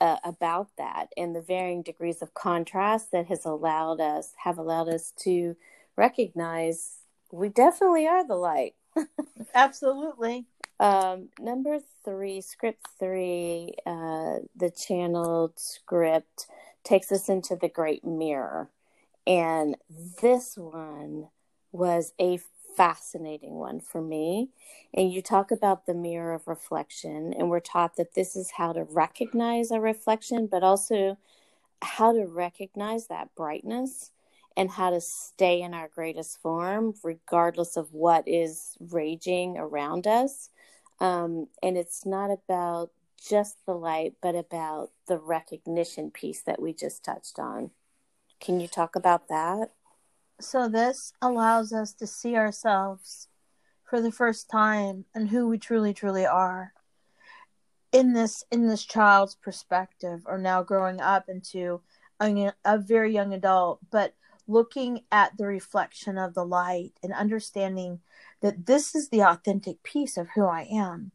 uh, 0.00 0.18
about 0.24 0.68
that 0.78 1.08
and 1.16 1.34
the 1.34 1.42
varying 1.42 1.82
degrees 1.82 2.22
of 2.22 2.32
contrast 2.34 3.10
that 3.10 3.26
has 3.26 3.44
allowed 3.44 4.00
us 4.00 4.32
have 4.44 4.58
allowed 4.58 4.88
us 4.88 5.12
to 5.18 5.56
recognize 5.96 6.98
we 7.32 7.48
definitely 7.48 8.06
are 8.06 8.26
the 8.26 8.36
light. 8.36 8.74
absolutely 9.54 10.46
Um, 10.80 11.30
number 11.40 11.78
three, 12.04 12.40
script 12.40 12.86
three, 12.98 13.74
uh, 13.84 14.36
the 14.56 14.70
channeled 14.70 15.52
script 15.56 16.46
takes 16.84 17.10
us 17.10 17.28
into 17.28 17.56
the 17.56 17.68
Great 17.68 18.04
Mirror. 18.04 18.70
And 19.26 19.76
this 20.22 20.56
one 20.56 21.28
was 21.72 22.12
a 22.20 22.38
fascinating 22.76 23.54
one 23.54 23.80
for 23.80 24.00
me. 24.00 24.50
And 24.94 25.12
you 25.12 25.20
talk 25.20 25.50
about 25.50 25.84
the 25.84 25.94
mirror 25.94 26.32
of 26.32 26.46
reflection, 26.46 27.34
and 27.36 27.50
we're 27.50 27.60
taught 27.60 27.96
that 27.96 28.14
this 28.14 28.36
is 28.36 28.52
how 28.52 28.72
to 28.72 28.84
recognize 28.84 29.72
a 29.72 29.80
reflection, 29.80 30.46
but 30.46 30.62
also 30.62 31.18
how 31.82 32.12
to 32.12 32.24
recognize 32.24 33.08
that 33.08 33.34
brightness 33.34 34.12
and 34.56 34.70
how 34.70 34.90
to 34.90 35.00
stay 35.00 35.60
in 35.60 35.74
our 35.74 35.88
greatest 35.88 36.40
form, 36.40 36.94
regardless 37.02 37.76
of 37.76 37.92
what 37.92 38.26
is 38.26 38.76
raging 38.80 39.56
around 39.58 40.06
us. 40.06 40.50
Um, 41.00 41.48
and 41.62 41.76
it's 41.76 42.04
not 42.04 42.30
about 42.30 42.90
just 43.20 43.58
the 43.66 43.74
light, 43.74 44.14
but 44.20 44.34
about 44.34 44.90
the 45.06 45.18
recognition 45.18 46.10
piece 46.10 46.42
that 46.42 46.60
we 46.60 46.72
just 46.72 47.04
touched 47.04 47.38
on. 47.38 47.70
Can 48.40 48.60
you 48.60 48.68
talk 48.68 48.94
about 48.94 49.28
that? 49.28 49.70
so 50.40 50.68
this 50.68 51.12
allows 51.20 51.72
us 51.72 51.92
to 51.94 52.06
see 52.06 52.36
ourselves 52.36 53.28
for 53.84 54.00
the 54.00 54.12
first 54.12 54.48
time 54.48 55.04
and 55.14 55.28
who 55.28 55.48
we 55.48 55.58
truly 55.58 55.92
truly 55.92 56.26
are 56.26 56.72
in 57.90 58.12
this 58.12 58.44
in 58.50 58.68
this 58.68 58.84
child's 58.84 59.34
perspective 59.34 60.20
or 60.26 60.38
now 60.38 60.62
growing 60.62 61.00
up 61.00 61.28
into 61.28 61.80
a, 62.20 62.52
a 62.64 62.78
very 62.78 63.12
young 63.12 63.32
adult 63.32 63.80
but 63.90 64.14
looking 64.46 65.02
at 65.10 65.36
the 65.36 65.46
reflection 65.46 66.16
of 66.16 66.34
the 66.34 66.44
light 66.44 66.92
and 67.02 67.12
understanding 67.12 68.00
that 68.40 68.66
this 68.66 68.94
is 68.94 69.08
the 69.08 69.22
authentic 69.22 69.82
piece 69.82 70.16
of 70.16 70.28
who 70.34 70.44
I 70.46 70.68
am 70.70 71.12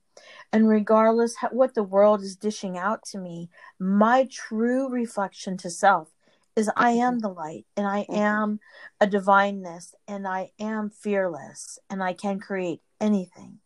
and 0.51 0.67
regardless 0.69 1.37
how, 1.37 1.49
what 1.49 1.73
the 1.73 1.83
world 1.83 2.21
is 2.21 2.35
dishing 2.35 2.77
out 2.77 3.03
to 3.05 3.17
me 3.17 3.49
my 3.79 4.27
true 4.31 4.89
reflection 4.89 5.57
to 5.57 5.69
self 5.69 6.09
is 6.55 6.69
I 6.75 6.91
am 6.91 7.19
the 7.19 7.29
light 7.29 7.65
and 7.75 7.87
I 7.87 8.05
Mhm. 8.09 8.15
am 8.15 8.59
a 9.01 9.07
divineness 9.07 9.95
and 10.07 10.27
I 10.27 10.51
am 10.59 10.89
fearless 10.89 11.79
and 11.89 12.03
I 12.03 12.13
can 12.13 12.39
create 12.39 12.81
anything. 13.01 13.59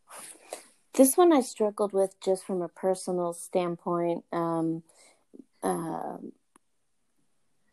This 0.93 1.17
one 1.17 1.33
I 1.33 1.41
struggled 1.41 1.93
with 1.93 2.19
just 2.21 2.45
from 2.45 2.61
a 2.61 2.69
personal 2.69 3.33
standpoint. 3.33 4.23
Um, 4.31 4.83
um, 5.61 6.31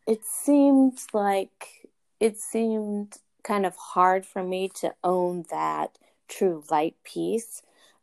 it 0.05 0.23
seemed 0.25 0.99
like 1.13 1.89
it 2.19 2.37
seemed 2.37 3.17
kind 3.45 3.65
of 3.65 3.75
hard 3.75 4.25
for 4.25 4.43
me 4.43 4.67
to 4.67 4.93
own 5.03 5.45
that 5.51 5.97
true 6.27 6.63
light 6.71 6.95
piece, 7.03 7.61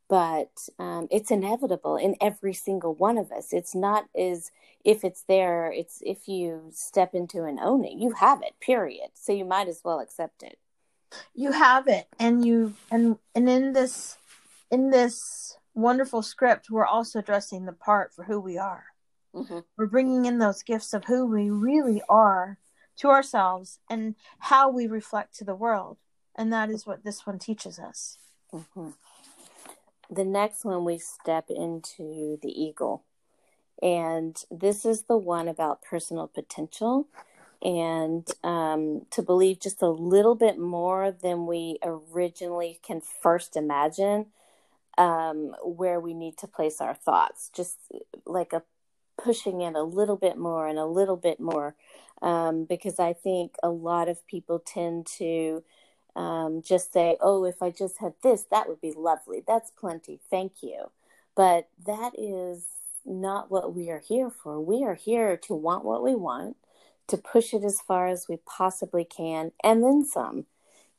but 0.08 0.68
um, 0.78 1.08
it's 1.10 1.30
inevitable 1.30 1.96
in 1.96 2.16
every 2.20 2.54
single 2.54 2.94
one 2.94 3.18
of 3.18 3.32
us. 3.32 3.52
It's 3.52 3.74
not 3.74 4.06
as 4.16 4.50
if 4.84 5.04
it's 5.04 5.22
there, 5.22 5.72
it's 5.72 6.00
if 6.04 6.28
you 6.28 6.70
step 6.72 7.14
into 7.14 7.44
and 7.44 7.58
own 7.58 7.84
it, 7.84 7.92
you 7.92 8.12
have 8.12 8.42
it, 8.42 8.54
period. 8.60 9.10
So 9.14 9.32
you 9.32 9.44
might 9.44 9.68
as 9.68 9.80
well 9.84 10.00
accept 10.00 10.42
it. 10.42 10.58
You 11.34 11.52
have 11.52 11.88
it. 11.88 12.06
And 12.18 12.44
you, 12.44 12.74
and, 12.90 13.18
and 13.34 13.48
in 13.48 13.72
this, 13.72 14.16
in 14.70 14.90
this 14.90 15.56
wonderful 15.74 16.22
script, 16.22 16.70
we're 16.70 16.86
also 16.86 17.20
dressing 17.20 17.66
the 17.66 17.72
part 17.72 18.12
for 18.14 18.24
who 18.24 18.40
we 18.40 18.58
are. 18.58 18.84
Mm-hmm. 19.34 19.60
We're 19.76 19.86
bringing 19.86 20.26
in 20.26 20.38
those 20.38 20.62
gifts 20.62 20.94
of 20.94 21.04
who 21.04 21.26
we 21.26 21.50
really 21.50 22.02
are 22.08 22.58
to 22.98 23.08
ourselves 23.08 23.78
and 23.88 24.14
how 24.38 24.70
we 24.70 24.86
reflect 24.86 25.34
to 25.36 25.44
the 25.44 25.54
world. 25.54 25.98
And 26.36 26.52
that 26.52 26.70
is 26.70 26.86
what 26.86 27.04
this 27.04 27.26
one 27.26 27.38
teaches 27.38 27.78
us. 27.78 28.18
Mm-hmm. 28.52 28.90
The 30.10 30.24
next 30.24 30.64
one, 30.64 30.84
we 30.84 30.98
step 30.98 31.48
into 31.48 32.38
the 32.42 32.50
eagle. 32.50 33.04
And 33.82 34.36
this 34.50 34.84
is 34.84 35.02
the 35.02 35.16
one 35.16 35.48
about 35.48 35.82
personal 35.82 36.28
potential 36.28 37.08
and 37.62 38.28
um, 38.42 39.06
to 39.10 39.22
believe 39.22 39.60
just 39.60 39.82
a 39.82 39.88
little 39.88 40.34
bit 40.34 40.58
more 40.58 41.10
than 41.10 41.46
we 41.46 41.78
originally 41.82 42.80
can 42.82 43.00
first 43.00 43.56
imagine 43.56 44.26
um, 44.98 45.54
where 45.64 46.00
we 46.00 46.12
need 46.12 46.36
to 46.38 46.46
place 46.46 46.80
our 46.80 46.94
thoughts, 46.94 47.50
just 47.54 47.78
like 48.26 48.52
a 48.52 48.62
pushing 49.16 49.60
in 49.60 49.76
a 49.76 49.82
little 49.82 50.16
bit 50.16 50.36
more 50.36 50.66
and 50.66 50.78
a 50.78 50.86
little 50.86 51.16
bit 51.16 51.38
more, 51.38 51.74
um, 52.22 52.64
because 52.64 52.98
I 53.00 53.12
think 53.12 53.56
a 53.62 53.70
lot 53.70 54.08
of 54.08 54.26
people 54.26 54.60
tend 54.60 55.06
to 55.18 55.64
um, 56.16 56.62
just 56.62 56.92
say, 56.92 57.16
"Oh, 57.20 57.44
if 57.44 57.62
I 57.62 57.70
just 57.70 57.98
had 57.98 58.14
this, 58.22 58.44
that 58.50 58.68
would 58.68 58.80
be 58.80 58.92
lovely. 58.92 59.42
That's 59.46 59.70
plenty. 59.72 60.20
Thank 60.30 60.62
you." 60.62 60.90
But 61.36 61.68
that 61.86 62.12
is 62.18 62.66
not 63.04 63.50
what 63.50 63.74
we 63.74 63.90
are 63.90 64.02
here 64.06 64.30
for. 64.30 64.60
We 64.60 64.84
are 64.84 64.94
here 64.94 65.36
to 65.38 65.54
want 65.54 65.84
what 65.84 66.02
we 66.02 66.14
want, 66.14 66.56
to 67.08 67.16
push 67.18 67.52
it 67.54 67.64
as 67.64 67.80
far 67.80 68.08
as 68.08 68.28
we 68.28 68.38
possibly 68.46 69.04
can, 69.04 69.52
and 69.64 69.82
then 69.84 70.04
some. 70.04 70.46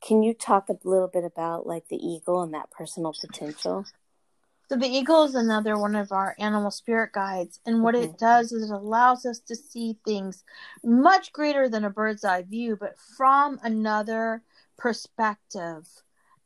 Can 0.06 0.22
you 0.22 0.34
talk 0.34 0.68
a 0.68 0.76
little 0.84 1.08
bit 1.08 1.24
about 1.24 1.66
like 1.66 1.88
the 1.88 1.96
eagle 1.96 2.42
and 2.42 2.52
that 2.54 2.70
personal 2.70 3.14
potential? 3.18 3.88
So 4.68 4.76
the 4.76 4.86
eagle 4.86 5.24
is 5.24 5.34
another 5.34 5.78
one 5.78 5.94
of 5.94 6.10
our 6.10 6.34
animal 6.38 6.70
spirit 6.70 7.12
guides, 7.12 7.60
and 7.66 7.82
what 7.82 7.94
mm-hmm. 7.94 8.10
it 8.10 8.18
does 8.18 8.50
is 8.50 8.70
it 8.70 8.74
allows 8.74 9.26
us 9.26 9.38
to 9.40 9.54
see 9.54 9.98
things 10.04 10.42
much 10.82 11.32
greater 11.32 11.68
than 11.68 11.84
a 11.84 11.90
bird's 11.90 12.24
eye 12.24 12.42
view, 12.42 12.76
but 12.78 12.98
from 13.16 13.60
another 13.62 14.42
perspective 14.78 15.86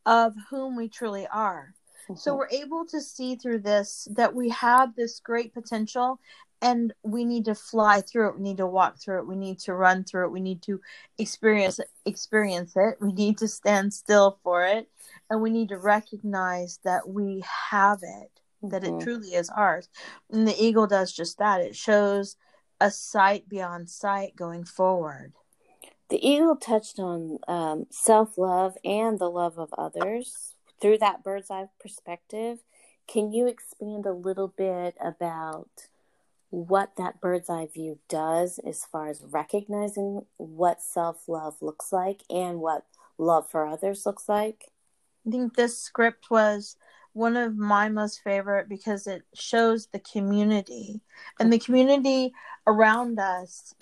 of 0.05 0.35
whom 0.51 0.77
we 0.77 0.89
truly 0.89 1.29
are. 1.29 1.75
Mm-hmm. 2.05 2.17
So 2.17 2.35
we're 2.35 2.49
able 2.49 2.87
to 2.87 3.01
see 3.01 3.37
through 3.37 3.61
this 3.61 4.09
that 4.13 4.35
we 4.35 4.49
have 4.49 4.97
this 4.97 5.21
great 5.21 5.55
potential 5.55 6.19
and 6.61 6.93
we 7.03 7.25
need 7.25 7.45
to 7.45 7.55
fly 7.55 8.01
through 8.01 8.31
it. 8.31 8.37
We 8.37 8.43
need 8.43 8.57
to 8.57 8.67
walk 8.67 8.99
through 8.99 9.21
it. 9.21 9.27
We 9.27 9.37
need 9.37 9.59
to 9.61 9.75
run 9.75 10.05
through 10.05 10.27
it. 10.27 10.33
We 10.33 10.41
need 10.41 10.63
to 10.63 10.81
experience 11.19 11.81
experience 12.05 12.73
it. 12.77 12.97
We 13.01 13.13
need 13.13 13.39
to 13.39 13.49
stand 13.49 13.95
still 13.95 14.39
for 14.43 14.65
it. 14.65 14.89
And 15.31 15.41
we 15.41 15.51
need 15.51 15.69
to 15.69 15.79
recognize 15.79 16.81
that 16.85 17.09
we 17.09 17.45
have 17.71 18.01
it 18.03 18.31
mm-hmm. 18.63 18.69
that 18.71 18.85
it 18.85 18.91
mm-hmm. 18.91 19.01
truly 19.01 19.35
is 19.35 19.51
ours. 19.51 19.89
And 20.31 20.47
the 20.47 20.63
eagle 20.63 20.87
does 20.87 21.13
just 21.13 21.39
that. 21.39 21.61
It 21.61 21.77
shows 21.77 22.37
a 22.81 22.91
sight 22.91 23.49
beyond 23.49 23.91
sight 23.91 24.37
going 24.37 24.65
forward. 24.65 25.33
The 26.11 26.27
eagle 26.27 26.57
touched 26.57 26.99
on 26.99 27.39
um, 27.47 27.87
self-love 27.91 28.79
and 28.85 29.19
the 29.19 29.31
love 29.31 29.59
of 29.59 29.75
others. 29.77 30.55
Through 30.81 30.99
that 30.99 31.23
bird's 31.23 31.51
eye 31.51 31.69
perspective 31.81 32.61
can 33.09 33.33
you 33.33 33.47
expand 33.47 34.07
a 34.07 34.13
little 34.13 34.49
bit 34.49 34.95
about 35.01 35.89
what 36.51 36.97
that 36.97 37.21
bird's 37.21 37.51
eye 37.51 37.69
view 37.73 37.99
does 38.09 38.59
as 38.67 38.85
far 38.85 39.09
as 39.09 39.23
recognizing 39.23 40.23
what 40.37 40.83
self 40.83 41.29
love 41.29 41.57
looks 41.61 41.93
like 41.93 42.23
and 42.31 42.61
what 42.61 42.85
love 43.19 43.51
for 43.51 43.67
others 43.67 44.07
looks 44.07 44.29
like. 44.29 44.65
I 45.27 45.31
think 45.31 45.55
this 45.55 45.79
script 45.79 46.31
was 46.31 46.77
one 47.13 47.37
of 47.37 47.57
my 47.57 47.89
most 47.89 48.23
favorite 48.23 48.69
because 48.69 49.07
it 49.07 49.23
shows 49.35 49.87
the 49.89 49.99
community. 49.99 51.01
And 51.39 51.53
the 51.53 51.59
community 51.59 52.33
around 52.67 53.19
us 53.19 53.75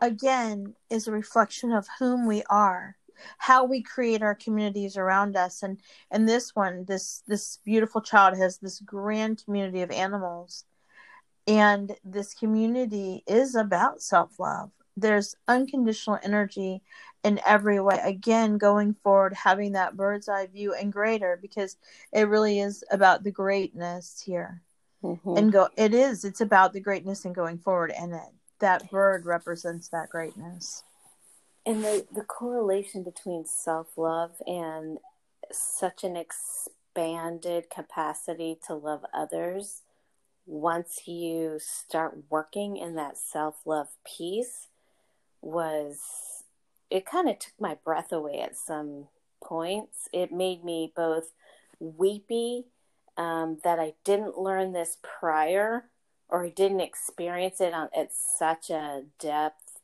again 0.00 0.74
is 0.90 1.06
a 1.06 1.12
reflection 1.12 1.72
of 1.72 1.86
whom 1.98 2.26
we 2.26 2.42
are 2.50 2.96
how 3.38 3.64
we 3.64 3.82
create 3.82 4.22
our 4.22 4.34
communities 4.34 4.96
around 4.96 5.36
us. 5.36 5.62
And 5.62 5.80
and 6.10 6.28
this 6.28 6.54
one 6.54 6.84
this 6.86 7.22
this 7.26 7.58
beautiful 7.64 8.00
child 8.00 8.36
has 8.36 8.58
this 8.58 8.80
grand 8.80 9.42
community 9.44 9.82
of 9.82 9.90
animals 9.90 10.64
and 11.46 11.96
this 12.04 12.34
community 12.34 13.22
is 13.26 13.54
about 13.54 14.02
self 14.02 14.38
love. 14.38 14.70
There's 14.96 15.36
unconditional 15.46 16.18
energy 16.22 16.82
in 17.22 17.40
every 17.46 17.80
way. 17.80 18.00
Again, 18.02 18.58
going 18.58 18.94
forward, 19.02 19.34
having 19.34 19.72
that 19.72 19.96
bird's 19.96 20.28
eye 20.28 20.46
view 20.46 20.74
and 20.74 20.92
greater 20.92 21.38
because 21.40 21.76
it 22.12 22.28
really 22.28 22.60
is 22.60 22.82
about 22.90 23.22
the 23.22 23.30
greatness 23.30 24.22
here. 24.24 24.62
Mm-hmm. 25.02 25.36
And 25.36 25.52
go, 25.52 25.68
it 25.76 25.92
is, 25.92 26.24
it's 26.24 26.40
about 26.40 26.72
the 26.72 26.80
greatness 26.80 27.24
and 27.24 27.34
going 27.34 27.58
forward. 27.58 27.92
And 27.96 28.14
it, 28.14 28.20
that 28.60 28.90
bird 28.90 29.26
represents 29.26 29.88
that 29.88 30.08
greatness. 30.08 30.82
And 31.66 31.84
the, 31.84 32.06
the 32.14 32.22
correlation 32.22 33.02
between 33.02 33.44
self 33.44 33.88
love 33.96 34.32
and 34.46 34.98
such 35.52 36.04
an 36.04 36.16
expanded 36.16 37.70
capacity 37.70 38.58
to 38.66 38.74
love 38.74 39.04
others 39.12 39.82
once 40.46 41.02
you 41.06 41.58
start 41.58 42.16
working 42.30 42.76
in 42.76 42.94
that 42.94 43.18
self 43.18 43.56
love 43.66 43.88
piece 44.06 44.68
was 45.42 46.00
it 46.90 47.04
kind 47.04 47.28
of 47.28 47.38
took 47.38 47.52
my 47.60 47.76
breath 47.84 48.12
away 48.12 48.40
at 48.40 48.56
some 48.56 49.08
points. 49.42 50.08
It 50.12 50.32
made 50.32 50.64
me 50.64 50.92
both 50.94 51.32
weepy 51.80 52.66
um, 53.16 53.58
that 53.64 53.78
I 53.78 53.94
didn't 54.04 54.38
learn 54.38 54.72
this 54.72 54.98
prior 55.02 55.86
or 56.28 56.44
I 56.44 56.50
didn't 56.50 56.80
experience 56.80 57.60
it 57.60 57.72
on, 57.72 57.88
at 57.96 58.10
such 58.12 58.70
a 58.70 59.04
depth 59.18 59.80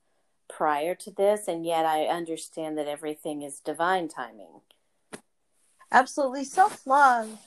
prior 0.49 0.95
to 0.97 1.11
this, 1.11 1.47
and 1.47 1.65
yet 1.65 1.87
I 1.87 2.07
understand 2.07 2.77
that 2.79 2.89
everything 2.89 3.43
is 3.43 3.61
divine 3.61 4.09
timing. 4.09 4.61
Absolutely. 5.91 6.45
Self 6.45 6.87
love 6.87 7.39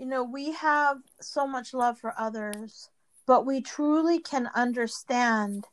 you 0.00 0.06
know, 0.06 0.24
we 0.24 0.52
have 0.52 0.96
so 1.20 1.46
much 1.46 1.74
love 1.74 1.98
for 1.98 2.14
others, 2.16 2.88
but 3.26 3.44
we 3.44 3.60
truly 3.60 4.18
can 4.18 4.48
understand 4.54 5.66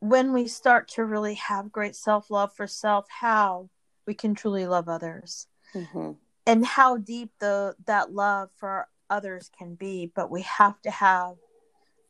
when 0.00 0.32
we 0.32 0.48
start 0.48 0.88
to 0.88 1.04
really 1.04 1.34
have 1.34 1.70
great 1.70 1.94
self 1.94 2.32
love 2.32 2.52
for 2.52 2.66
self 2.66 3.06
how 3.08 3.70
we 4.08 4.14
can 4.14 4.34
truly 4.34 4.66
love 4.66 4.88
others 4.88 5.46
mm-hmm. 5.72 6.12
and 6.46 6.66
how 6.66 6.96
deep 6.96 7.30
the 7.38 7.76
that 7.86 8.12
love 8.12 8.50
for 8.56 8.88
others 9.08 9.52
can 9.56 9.76
be. 9.76 10.10
But 10.12 10.32
we 10.32 10.42
have 10.42 10.82
to 10.82 10.90
have 10.90 11.36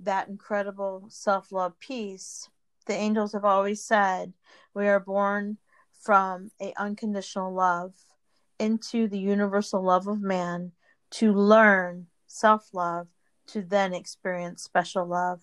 that 0.01 0.29
incredible 0.29 1.09
self 1.11 1.53
love 1.53 1.79
piece 1.79 2.49
the 2.87 2.95
angels 2.95 3.35
have 3.35 3.45
always 3.45 3.85
said 3.85 4.33
we 4.73 4.89
are 4.89 4.99
born 4.99 5.59
from 6.01 6.51
a 6.59 6.73
unconditional 6.79 7.53
love 7.53 7.93
into 8.59 9.07
the 9.07 9.19
universal 9.19 9.83
love 9.83 10.07
of 10.07 10.23
man 10.23 10.73
to 11.11 11.33
learn 11.33 12.07
self 12.27 12.69
love 12.73 13.09
to 13.49 13.63
then 13.63 13.95
experience 13.95 14.63
special 14.63 15.07
love. 15.07 15.41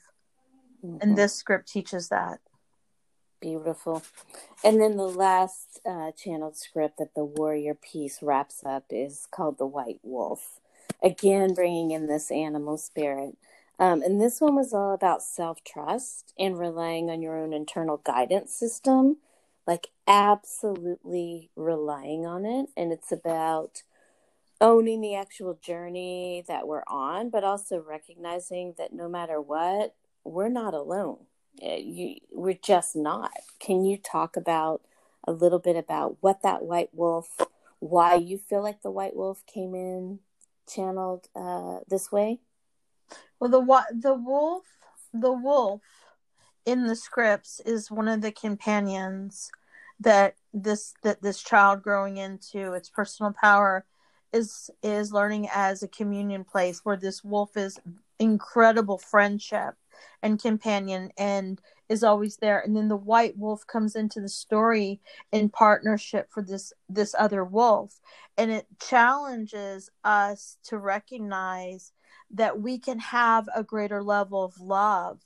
Mm-hmm. 0.84 0.98
And 1.02 1.18
this 1.18 1.36
script 1.36 1.68
teaches 1.68 2.10
that. 2.10 2.40
Beautiful. 3.42 4.04
And 4.64 4.82
then 4.82 4.98
the 4.98 5.04
last 5.04 5.80
uh, 5.86 6.12
channeled 6.12 6.58
script 6.58 6.98
that 6.98 7.14
the 7.16 7.26
warrior 7.26 7.76
piece 7.76 8.24
wraps 8.24 8.64
up 8.66 8.86
is 8.90 9.28
called 9.30 9.58
The 9.58 9.66
White 9.66 10.00
Wolf. 10.04 10.60
Again, 11.04 11.54
bringing 11.54 11.92
in 11.92 12.08
this 12.08 12.32
animal 12.32 12.78
spirit. 12.78 13.38
Um, 13.78 14.02
and 14.02 14.22
this 14.22 14.40
one 14.40 14.56
was 14.56 14.74
all 14.74 14.94
about 14.94 15.22
self 15.22 15.64
trust 15.64 16.34
and 16.40 16.58
relying 16.58 17.10
on 17.10 17.22
your 17.22 17.38
own 17.38 17.52
internal 17.54 17.98
guidance 17.98 18.54
system, 18.54 19.18
like 19.68 19.88
absolutely 20.08 21.50
relying 21.56 22.26
on 22.26 22.46
it. 22.46 22.70
And 22.78 22.92
it's 22.94 23.12
about 23.12 23.84
owning 24.66 25.00
the 25.00 25.14
actual 25.14 25.60
journey 25.62 26.44
that 26.48 26.68
we're 26.68 26.84
on, 26.88 27.30
but 27.30 27.44
also 27.44 27.80
recognizing 27.80 28.74
that 28.80 28.92
no 28.92 29.08
matter 29.08 29.40
what, 29.40 29.94
we're 30.24 30.50
not 30.50 30.74
alone. 30.74 31.20
Eh, 31.62 31.78
you, 31.78 32.16
we're 32.32 32.58
just 32.60 32.96
not. 32.96 33.32
Can 33.60 33.86
you 33.86 33.96
talk 33.96 34.36
about 34.36 34.82
a 35.28 35.32
little 35.32 35.60
bit 35.60 35.76
about 35.76 36.18
what 36.22 36.42
that 36.42 36.64
white 36.64 36.90
wolf, 36.94 37.40
why 37.78 38.16
you 38.16 38.40
feel 38.40 38.64
like 38.64 38.82
the 38.82 38.90
white 38.90 39.16
wolf 39.16 39.46
came 39.46 39.76
in 39.76 40.18
channeled 40.68 41.28
uh, 41.36 41.82
this 41.88 42.12
way? 42.12 42.40
Well, 43.40 43.52
the 43.52 43.84
the 43.94 44.16
wolf, 44.16 44.64
the 45.14 45.32
wolf 45.32 45.82
in 46.66 46.88
the 46.88 46.96
scripts 46.96 47.62
is 47.68 47.92
one 47.92 48.08
of 48.08 48.22
the 48.22 48.32
companions 48.32 49.52
that 50.00 50.38
this 50.56 50.96
that 51.04 51.22
this 51.22 51.44
child 51.44 51.84
growing 51.84 52.18
into 52.18 52.74
its 52.74 52.90
personal 52.90 53.32
power 53.32 53.86
is 54.34 54.70
is 54.84 55.14
learning 55.14 55.48
as 55.54 55.84
a 55.84 55.88
communion 55.88 56.44
place 56.44 56.82
where 56.84 56.98
this 56.98 57.24
wolf 57.24 57.56
is 57.56 57.80
incredible 58.20 58.98
friendship 58.98 59.76
and 60.22 60.42
companion 60.42 61.12
and 61.18 61.62
is 61.88 62.04
always 62.04 62.38
there. 62.38 62.60
And 62.60 62.76
then 62.76 62.88
the 62.88 62.96
white 62.96 63.38
wolf 63.38 63.66
comes 63.68 63.96
into 63.96 64.20
the 64.20 64.30
story 64.30 65.00
in 65.32 65.50
partnership 65.50 66.32
for 66.32 66.42
this 66.42 66.74
this 66.90 67.16
other 67.18 67.44
wolf. 67.44 68.00
And 68.38 68.52
it 68.52 68.68
challenges 68.82 69.90
us 70.04 70.58
to 70.66 70.78
recognize 70.78 71.92
that 72.32 72.60
we 72.60 72.80
can 72.80 73.00
have 73.00 73.48
a 73.56 73.64
greater 73.64 74.04
level 74.04 74.44
of 74.44 74.60
love. 74.60 75.20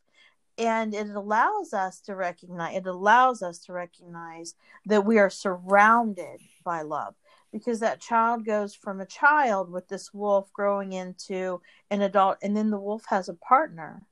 And 0.57 0.93
it 0.93 1.09
allows 1.09 1.73
us 1.73 2.01
to 2.01 2.15
recognize 2.15 2.75
it 2.75 2.85
allows 2.85 3.41
us 3.41 3.59
to 3.59 3.73
recognize 3.73 4.55
that 4.85 5.05
we 5.05 5.17
are 5.17 5.29
surrounded 5.29 6.41
by 6.63 6.81
love 6.81 7.15
because 7.51 7.79
that 7.79 7.99
child 7.99 8.45
goes 8.45 8.75
from 8.75 9.01
a 9.01 9.05
child 9.05 9.71
with 9.71 9.88
this 9.88 10.13
wolf 10.13 10.51
growing 10.53 10.93
into 10.93 11.62
an 11.89 12.01
adult 12.01 12.38
and 12.41 12.55
then 12.55 12.69
the 12.69 12.79
wolf 12.79 13.03
has 13.07 13.29
a 13.29 13.33
partner. 13.33 14.03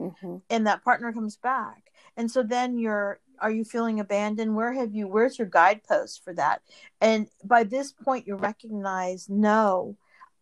Mm-hmm. 0.00 0.38
and 0.50 0.66
that 0.66 0.82
partner 0.82 1.12
comes 1.12 1.36
back. 1.36 1.92
And 2.16 2.28
so 2.28 2.42
then 2.42 2.76
you're 2.76 3.20
are 3.38 3.52
you 3.52 3.64
feeling 3.64 4.00
abandoned? 4.00 4.56
Where 4.56 4.72
have 4.72 4.92
you 4.92 5.06
where's 5.06 5.38
your 5.38 5.46
guidepost 5.46 6.24
for 6.24 6.34
that? 6.34 6.62
And 7.00 7.28
by 7.44 7.62
this 7.62 7.92
point 7.92 8.26
you 8.26 8.34
recognize 8.34 9.28
no 9.28 9.96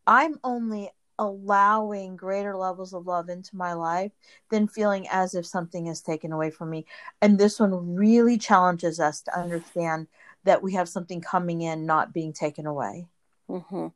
i'm 0.06 0.38
only 0.42 0.90
allowing 1.20 2.16
greater 2.16 2.56
levels 2.56 2.94
of 2.94 3.06
love 3.06 3.28
into 3.28 3.54
my 3.54 3.74
life 3.74 4.10
than 4.50 4.66
feeling 4.66 5.06
as 5.10 5.34
if 5.34 5.44
something 5.44 5.86
is 5.86 6.00
taken 6.00 6.32
away 6.32 6.50
from 6.50 6.70
me. 6.70 6.86
And 7.20 7.38
this 7.38 7.60
one 7.60 7.94
really 7.94 8.38
challenges 8.38 8.98
us 8.98 9.20
to 9.22 9.38
understand 9.38 10.06
that 10.44 10.62
we 10.62 10.74
have 10.74 10.88
something 10.88 11.20
coming 11.20 11.60
in 11.62 11.86
not 11.86 12.12
being 12.12 12.32
taken 12.32 12.66
away. 12.66 13.06
Mm-hmm. 13.48 13.88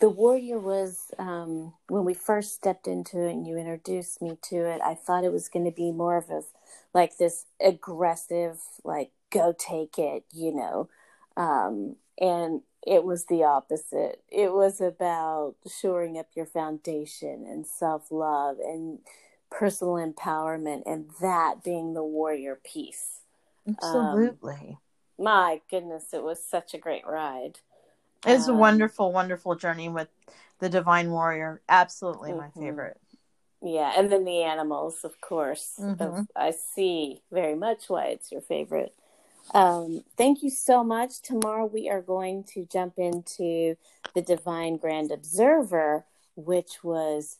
the 0.00 0.08
warrior 0.08 0.58
was 0.58 1.12
um, 1.20 1.74
when 1.88 2.04
we 2.04 2.14
first 2.14 2.54
stepped 2.54 2.88
into 2.88 3.20
it 3.20 3.30
and 3.30 3.46
you 3.46 3.56
introduced 3.56 4.20
me 4.20 4.36
to 4.42 4.56
it 4.56 4.80
i 4.82 4.92
thought 4.92 5.22
it 5.22 5.30
was 5.30 5.48
going 5.48 5.64
to 5.64 5.70
be 5.70 5.92
more 5.92 6.16
of 6.16 6.28
a 6.30 6.42
like 6.92 7.16
this 7.16 7.44
aggressive 7.64 8.58
like 8.82 9.12
go 9.30 9.54
take 9.56 9.98
it 9.98 10.24
you 10.32 10.52
know? 10.52 10.88
Um, 11.36 11.96
and 12.18 12.62
it 12.86 13.04
was 13.04 13.26
the 13.26 13.44
opposite. 13.44 14.22
It 14.28 14.52
was 14.52 14.80
about 14.80 15.56
shoring 15.68 16.18
up 16.18 16.28
your 16.34 16.46
foundation 16.46 17.46
and 17.46 17.66
self-love 17.66 18.58
and 18.58 19.00
personal 19.50 19.94
empowerment 19.94 20.82
and 20.86 21.10
that 21.20 21.62
being 21.64 21.94
the 21.94 22.04
warrior 22.04 22.58
piece. 22.64 23.20
Absolutely. 23.68 24.68
um, 24.70 24.78
my 25.18 25.60
goodness 25.70 26.12
it 26.12 26.22
was 26.22 26.42
such 26.42 26.74
a 26.74 26.78
great 26.78 27.06
ride 27.06 27.58
it's 28.26 28.48
um, 28.48 28.56
a 28.56 28.58
wonderful 28.58 29.12
wonderful 29.12 29.54
journey 29.54 29.88
with 29.88 30.08
the 30.58 30.68
divine 30.68 31.10
warrior 31.10 31.60
absolutely 31.68 32.30
mm-hmm. 32.30 32.40
my 32.40 32.50
favorite 32.50 33.00
yeah, 33.62 33.92
and 33.96 34.12
then 34.12 34.24
the 34.24 34.42
animals, 34.42 34.98
of 35.02 35.20
course. 35.20 35.74
Mm-hmm. 35.80 36.22
I 36.36 36.50
see 36.52 37.22
very 37.32 37.54
much 37.54 37.88
why 37.88 38.06
it's 38.06 38.30
your 38.30 38.40
favorite. 38.40 38.94
Um, 39.54 40.04
thank 40.16 40.42
you 40.42 40.50
so 40.50 40.84
much. 40.84 41.22
Tomorrow 41.22 41.66
we 41.66 41.88
are 41.88 42.02
going 42.02 42.44
to 42.54 42.66
jump 42.70 42.94
into 42.98 43.76
the 44.14 44.22
Divine 44.22 44.76
Grand 44.76 45.10
Observer, 45.10 46.04
which 46.34 46.84
was 46.84 47.38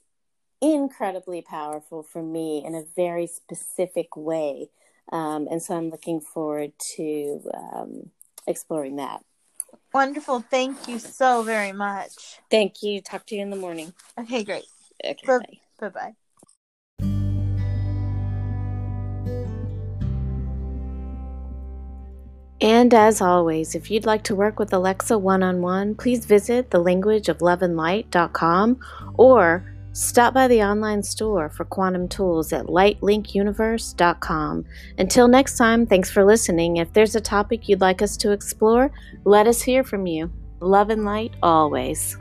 incredibly 0.61 1.43
powerful 1.43 2.03
for 2.03 2.23
me 2.23 2.65
in 2.65 2.75
a 2.75 2.85
very 2.97 3.27
specific 3.27 4.17
way. 4.17 4.71
Um, 5.13 5.47
and 5.51 5.63
so 5.63 5.77
I'm 5.77 5.91
looking 5.91 6.21
forward 6.21 6.73
to 6.97 7.41
um, 7.55 8.11
exploring 8.47 8.97
that. 8.97 9.23
Wonderful. 9.93 10.41
Thank 10.41 10.89
you 10.89 10.99
so 10.99 11.43
very 11.43 11.73
much. 11.73 12.41
Thank 12.51 12.83
you. 12.83 13.01
Talk 13.01 13.25
to 13.27 13.37
you 13.37 13.43
in 13.43 13.51
the 13.51 13.57
morning. 13.57 13.93
Okay, 14.19 14.45
great. 14.45 14.65
Okay. 15.05 15.27
Bye. 15.27 15.61
Bye 15.81 15.89
bye. 15.89 16.15
And 22.61 22.95
as 22.95 23.21
always, 23.21 23.75
if 23.75 23.91
you'd 23.91 24.07
like 24.07 24.23
to 24.25 24.35
work 24.35 24.59
with 24.59 24.73
Alexa 24.73 25.19
one 25.19 25.43
on 25.43 25.61
one, 25.61 25.95
please 25.95 26.25
visit 26.25 26.71
thelanguageofloveandlight.com 26.71 28.81
or 29.19 29.76
stop 29.97 30.35
by 30.35 30.47
the 30.47 30.63
online 30.63 31.03
store 31.03 31.49
for 31.49 31.65
quantum 31.65 32.07
tools 32.09 32.53
at 32.53 32.67
lightlinkuniverse.com. 32.67 34.65
Until 34.99 35.29
next 35.29 35.57
time, 35.57 35.87
thanks 35.87 36.11
for 36.11 36.25
listening. 36.25 36.77
If 36.77 36.93
there's 36.93 37.17
a 37.17 37.21
topic 37.21 37.69
you'd 37.69 37.81
like 37.81 38.03
us 38.03 38.17
to 38.19 38.33
explore, 38.33 38.93
let 39.25 39.47
us 39.47 39.63
hear 39.63 39.83
from 39.83 40.07
you. 40.07 40.31
Love 40.61 40.91
and 40.91 41.05
light 41.05 41.33
always. 41.43 42.19